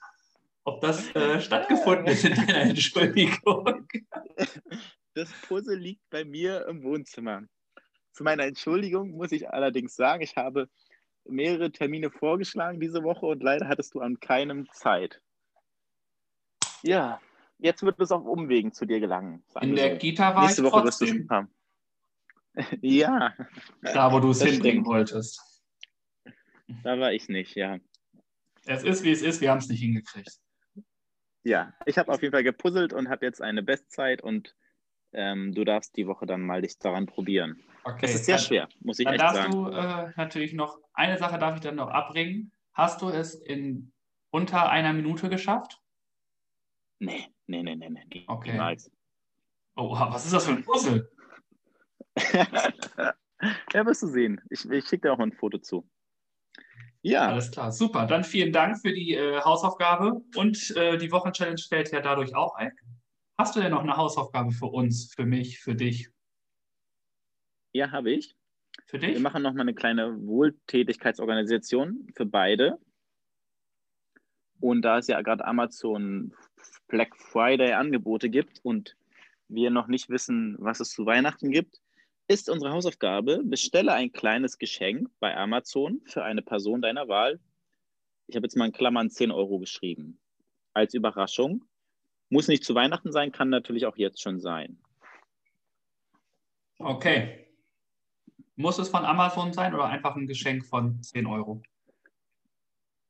[0.64, 3.86] ob das äh, stattgefunden ist in deiner Entschuldigung.
[5.12, 7.42] Das Puzzle liegt bei mir im Wohnzimmer.
[8.12, 10.68] Zu meiner Entschuldigung muss ich allerdings sagen, ich habe
[11.26, 15.20] mehrere Termine vorgeschlagen diese Woche und leider hattest du an keinem Zeit.
[16.82, 17.20] Ja,
[17.58, 19.42] jetzt wird es auf Umwegen zu dir gelangen.
[19.60, 19.98] In der so.
[19.98, 21.08] Kita war Nächste ich Woche trotzdem.
[21.08, 21.54] wirst du schon haben.
[22.82, 23.34] ja.
[23.82, 25.53] Da, wo du es hinbringen wolltest.
[26.82, 27.78] Da war ich nicht, ja.
[28.64, 30.40] Es ist, wie es ist, wir haben es nicht hingekriegt.
[31.42, 34.56] Ja, ich habe auf jeden Fall gepuzzelt und habe jetzt eine Bestzeit und
[35.12, 37.62] ähm, du darfst die Woche dann mal dich daran probieren.
[37.84, 38.06] Okay.
[38.06, 39.52] Es ist sehr dann, schwer, muss ich Dann echt darfst sagen.
[39.52, 42.50] du äh, natürlich noch, eine Sache darf ich dann noch abbringen.
[42.72, 43.92] Hast du es in
[44.30, 45.80] unter einer Minute geschafft?
[46.98, 48.24] Nee, nee, nee, nee, nee.
[48.26, 48.52] Okay.
[48.52, 48.90] Niemals.
[49.76, 51.10] Oh, was ist das für ein Puzzle?
[53.72, 54.40] ja, wirst du sehen.
[54.48, 55.88] Ich, ich schicke dir auch mal ein Foto zu.
[57.04, 58.06] Ja, Alles klar, super.
[58.06, 62.54] Dann vielen Dank für die äh, Hausaufgabe und äh, die Wochenchallenge fällt ja dadurch auch
[62.56, 62.72] ein.
[63.36, 66.08] Hast du denn noch eine Hausaufgabe für uns, für mich, für dich?
[67.72, 68.34] ja habe ich.
[68.86, 69.20] Für Wir dich?
[69.20, 72.78] machen nochmal eine kleine Wohltätigkeitsorganisation für beide.
[74.60, 76.32] Und da es ja gerade Amazon
[76.88, 78.96] Black Friday Angebote gibt und
[79.48, 81.82] wir noch nicht wissen, was es zu Weihnachten gibt,
[82.26, 87.38] ist unsere Hausaufgabe, bestelle ein kleines Geschenk bei Amazon für eine Person deiner Wahl.
[88.26, 90.18] Ich habe jetzt mal in Klammern 10 Euro geschrieben.
[90.72, 91.64] Als Überraschung.
[92.30, 94.78] Muss nicht zu Weihnachten sein, kann natürlich auch jetzt schon sein.
[96.78, 97.46] Okay.
[98.56, 101.62] Muss es von Amazon sein oder einfach ein Geschenk von 10 Euro?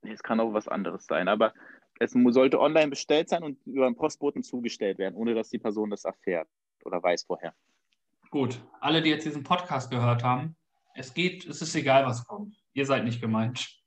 [0.02, 1.54] Es kann auch was anderes sein, aber
[2.00, 5.90] es sollte online bestellt sein und über einen Postboten zugestellt werden, ohne dass die Person
[5.90, 6.48] das erfährt
[6.84, 7.54] oder weiß vorher.
[8.34, 10.56] Gut, alle, die jetzt diesen Podcast gehört haben,
[10.96, 12.56] es geht, es ist egal, was kommt.
[12.72, 13.80] Ihr seid nicht gemeint.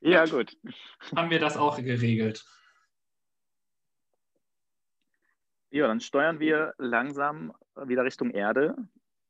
[0.00, 0.56] Ja, gut.
[1.14, 2.44] Haben wir das auch geregelt?
[5.70, 8.74] Ja, dann steuern wir langsam wieder Richtung Erde.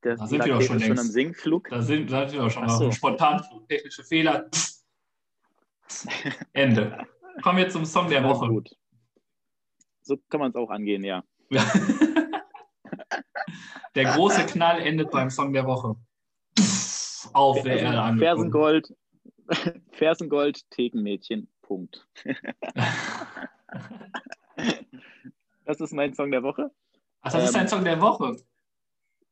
[0.02, 1.04] Der Da sind wir Rakete schon ist schon längst.
[1.04, 1.68] am Sinkflug.
[1.68, 2.90] Da sind, da sind wir auch schon so.
[2.90, 4.48] spontan technische Fehler.
[6.54, 7.06] Ende.
[7.42, 8.48] Kommen wir zum Song der Woche.
[8.48, 8.79] gut.
[10.02, 11.22] So kann man es auch angehen, ja.
[13.94, 15.96] der große Knall endet beim Song der Woche.
[17.32, 18.18] Auf der Erde angekommen.
[18.18, 18.94] Fersengold,
[19.92, 22.06] Fersengold, Thekenmädchen, Punkt.
[25.64, 26.72] Das ist mein Song der Woche.
[27.20, 28.36] Ach, das ist Ähm, ein Song der Woche.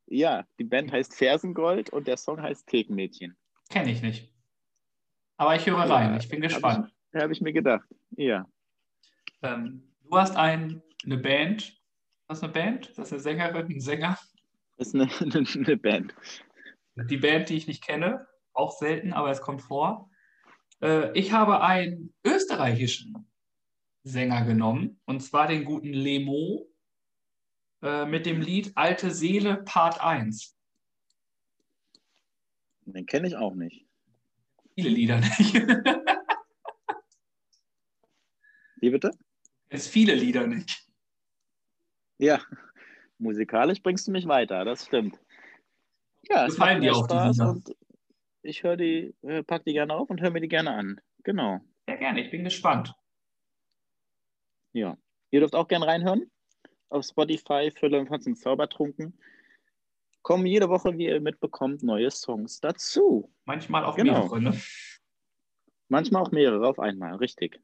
[0.06, 3.36] Ja, die Band heißt Fersengold und der Song heißt Thekenmädchen.
[3.68, 4.32] Kenne ich nicht.
[5.36, 6.16] Aber ich höre rein.
[6.16, 6.94] Ich bin Hab gespannt.
[7.12, 7.88] Habe ich mir gedacht.
[8.10, 8.46] Ja.
[9.42, 11.78] Ähm, du hast ein, eine Band.
[12.26, 12.86] Was ist eine Band?
[12.88, 14.18] Ist das eine Sängerin, ein Sänger?
[14.76, 16.14] Das ist eine, eine, eine Band.
[16.96, 18.26] Die Band, die ich nicht kenne.
[18.52, 20.10] Auch selten, aber es kommt vor.
[20.82, 23.30] Äh, ich habe einen österreichischen
[24.02, 25.00] Sänger genommen.
[25.04, 26.68] Und zwar den guten Lemo.
[27.82, 30.56] Äh, mit dem Lied Alte Seele Part 1.
[32.86, 33.86] Den kenne ich auch nicht.
[34.74, 35.54] Viele Lieder nicht.
[38.80, 39.10] Wie bitte?
[39.68, 40.84] Es viele Lieder nicht.
[42.18, 42.40] Ja,
[43.18, 45.18] musikalisch bringst du mich weiter, das stimmt.
[46.28, 47.76] Ja, es macht dir mir Spaß und
[48.42, 51.00] ich höre die, äh, pack die gerne auf und höre mir die gerne an.
[51.22, 51.60] Genau.
[51.86, 52.94] Sehr gerne, ich bin gespannt.
[54.72, 54.96] Ja.
[55.30, 56.30] Ihr dürft auch gerne reinhören.
[56.90, 59.18] Auf Spotify, Fülle und Franz und Zaubertrunken.
[60.22, 63.32] Kommen jede Woche, wie ihr mitbekommt, neue Songs dazu.
[63.44, 64.12] Manchmal auch Genau.
[64.20, 64.40] mehrere.
[64.40, 64.60] Ne?
[65.88, 67.60] Manchmal auch mehrere auf einmal, richtig.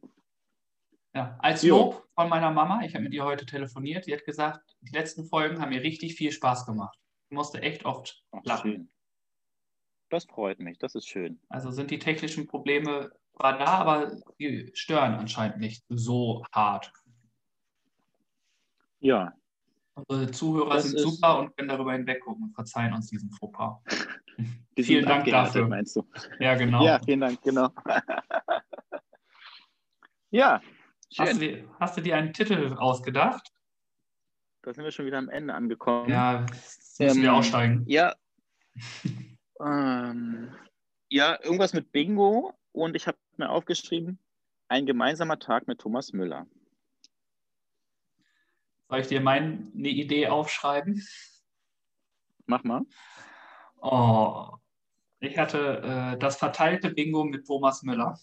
[1.14, 1.76] Ja, als Jo.
[1.76, 5.26] Lob von meiner Mama, ich habe mit ihr heute telefoniert, die hat gesagt, die letzten
[5.26, 6.98] Folgen haben mir richtig viel Spaß gemacht.
[7.28, 8.70] Ich musste echt oft Ach, lachen.
[8.72, 8.90] schön.
[10.10, 11.40] Das freut mich, das ist schön.
[11.48, 16.92] Also sind die technischen Probleme zwar da, aber die stören anscheinend nicht so hart.
[18.98, 19.32] Ja.
[19.94, 23.78] Unsere Zuhörer Das sind super und können darüber hinweggucken und verzeihen uns diesen Fauxpas.
[24.76, 25.68] Die Vielen Dank dafür.
[25.68, 26.04] meinst du?
[26.40, 26.84] Ja, genau.
[26.84, 27.68] Ja, vielen Dank, genau.
[30.30, 30.60] ja,
[31.18, 31.38] hast, schön.
[31.38, 33.52] du dir, hast du dir einen Titel ausgedacht?
[34.62, 36.08] Da sind wir schon wieder am Ende angekommen.
[36.08, 36.46] Ja,
[36.98, 37.84] müssen wir Ähm, aussteigen.
[37.86, 38.14] Ja.
[39.60, 40.54] ähm,
[41.08, 44.18] ja, irgendwas mit Bingo und ich habe mir aufgeschrieben,
[44.68, 46.46] ein gemeinsamer Tag mit Thomas Müller.
[48.88, 51.02] Soll ich dir meine Idee aufschreiben?
[52.46, 52.82] Mach mal.
[53.80, 54.56] Oh,
[55.20, 58.18] ich hatte äh, das verteilte Bingo mit Thomas Müller.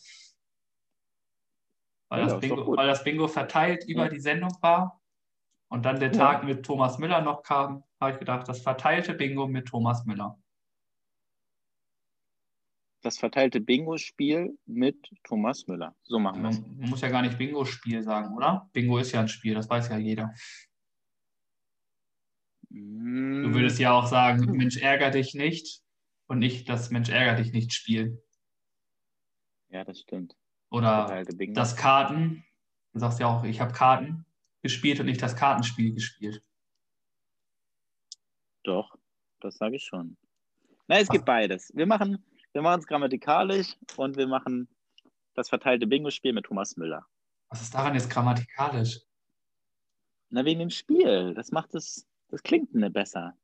[2.11, 4.09] Weil, Ja, das, Bingo, weil das Bingo verteilt über Ja.
[4.09, 5.01] die Sendung war
[5.69, 6.11] und dann der.
[6.11, 10.37] Tag mit Thomas Müller noch kam, habe ich gedacht, das verteilte Bingo mit Thomas Müller.
[13.01, 15.95] Das verteilte Bingo-Spiel mit Thomas Müller.
[16.03, 16.59] So machen wir es.
[16.59, 18.69] Man muss ja gar nicht Bingo-Spiel sagen, oder?
[18.73, 20.33] Bingo ist ja ein Spiel, das weiß ja jeder.
[22.69, 25.81] Du Mm, würdest ja auch sagen, Mensch, ärger dich nicht
[26.27, 28.21] und nicht das Mensch, ärger dich nicht Spiel.
[29.69, 30.35] Ja, das stimmt.
[30.71, 32.43] Oder das Karten.
[32.93, 34.25] Du sagst ja auch, ich habe Karten
[34.63, 36.43] gespielt und nicht das Kartenspiel gespielt.
[38.63, 38.95] Doch,
[39.39, 40.17] das sage ich schon.
[40.87, 41.71] Nein, es gibt beides.
[41.75, 44.67] Wir machen wir machen es grammatikalisch und wir machen
[45.35, 47.05] das verteilte Bingo-Spiel mit Thomas Müller.
[47.47, 48.99] Was ist daran jetzt grammatikalisch?
[50.29, 51.33] Na, wegen dem Spiel.
[51.33, 53.37] Das macht es, das klingt ne besser.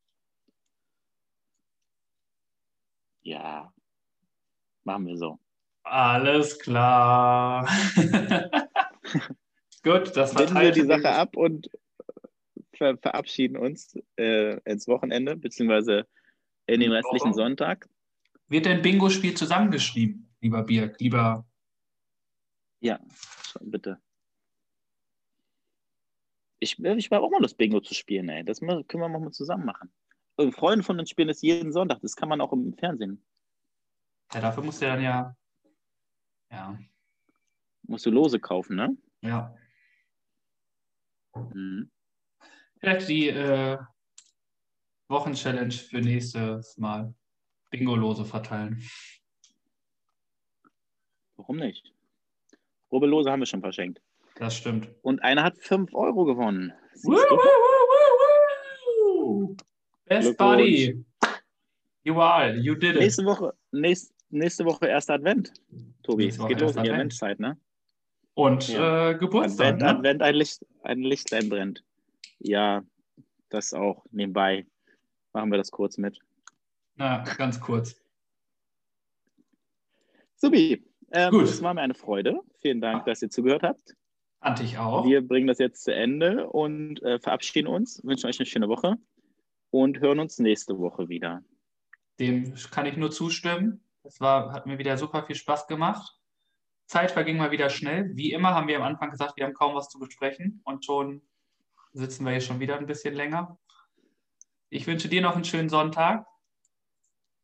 [3.22, 3.74] Ja,
[4.84, 5.40] machen wir so.
[5.90, 7.68] Alles klar.
[9.84, 11.70] Gut, das Wenden wir verteilte die Sache ab und
[12.74, 16.06] ver verabschieden uns äh, ins Wochenende, beziehungsweise
[16.66, 17.34] in den restlichen.
[17.34, 17.88] Sonntag.
[18.50, 21.00] Wird denn Bingo-Spiel zusammengeschrieben, lieber Birk?
[21.00, 21.46] Lieber.
[22.82, 23.00] Ja,
[23.44, 24.00] schon, bitte.
[26.60, 28.44] Ich, ich war auch mal Lust, Bingo zu spielen, ey.
[28.44, 29.92] Das können wir mal zusammen machen.
[30.36, 32.00] Und Freunde von uns spielen das jeden Sonntag.
[32.02, 33.24] Das kann man auch im Fernsehen.
[34.34, 35.36] Ja, dafür musst du dann ja.
[36.52, 36.78] Ja.
[37.84, 38.98] Musst du Lose kaufen, ne?
[39.22, 39.56] Ja.
[41.36, 41.90] Mhm.
[42.80, 43.78] Vielleicht die äh,
[45.08, 47.14] Wochenchallenge für nächstes Mal.
[47.70, 48.82] Bingo-Lose verteilen.
[51.36, 51.94] Warum nicht?
[52.92, 54.02] Rubbellose haben wir schon verschenkt.
[54.36, 54.90] Das stimmt.
[55.02, 56.72] Und einer hat 5 Euro gewonnen.
[56.94, 57.36] Siehst Woo, du?
[57.36, 59.58] woo, woo, woo, woo.
[60.06, 61.04] Best buddy.
[62.04, 63.02] You are, you did it.
[63.02, 65.54] Nächste Woche, nächst, nächste Woche erster Advent,
[66.04, 66.28] Tobi.
[66.28, 66.94] Es geht los in die Advent.
[66.94, 67.58] Adventszeit, ne?
[68.34, 69.12] Und Ja.
[69.12, 69.66] äh, Geburtstag.
[69.76, 69.90] Advent, ne?
[69.90, 71.84] Advent, ein, Licht, ein Lichtlein brennt.
[72.40, 72.84] Ja,
[73.50, 74.66] das auch nebenbei.
[75.34, 76.20] Machen wir das kurz mit.
[76.96, 78.02] Na, ganz kurz.
[80.36, 81.44] Subi, ähm, Gut.
[81.44, 82.40] es war mir eine Freude.
[82.62, 83.96] Vielen Dank, dass ihr zugehört habt.
[84.40, 85.06] Fand ich auch.
[85.06, 88.98] Wir bringen das jetzt zu Ende und äh, verabschieden uns, wünschen euch eine schöne Woche
[89.72, 91.44] und hören uns nächste Woche wieder.
[92.20, 93.84] Dem kann ich nur zustimmen.
[94.08, 96.18] Das war, hat mir wieder super viel Spaß gemacht.
[96.86, 98.10] Zeit verging mal wieder schnell.
[98.16, 101.28] Wie immer haben wir am Anfang gesagt, wir haben kaum was zu besprechen und schon
[101.92, 103.60] sitzen wir hier schon wieder ein bisschen länger.
[104.70, 106.26] Ich wünsche dir noch einen schönen Sonntag,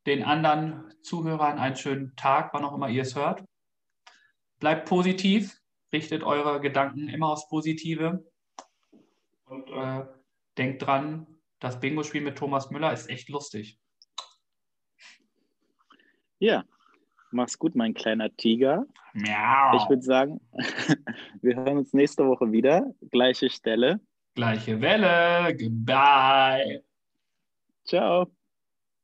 [0.06, 3.44] den anderen Zuhörern einen schönen Tag, wann auch immer ihr es hört.
[4.60, 5.60] Bleibt positiv,
[5.92, 8.26] richtet eure Gedanken immer aufs Positive
[9.44, 10.06] und äh,
[10.58, 11.28] denkt dran,
[11.60, 13.83] das Bingo-Spiel mit Thomas Müller ist echt lustig.
[16.44, 16.66] Ja,
[17.32, 18.86] mach's gut, mein kleiner Tiger.
[19.14, 19.78] Miau.
[19.78, 20.42] Ich würde sagen,
[21.42, 22.94] wir hören uns nächste Woche wieder.
[23.12, 24.02] Gleiche Stelle.
[24.36, 25.56] Gleiche Welle.
[25.56, 26.84] Goodbye.
[27.86, 28.30] Ciao.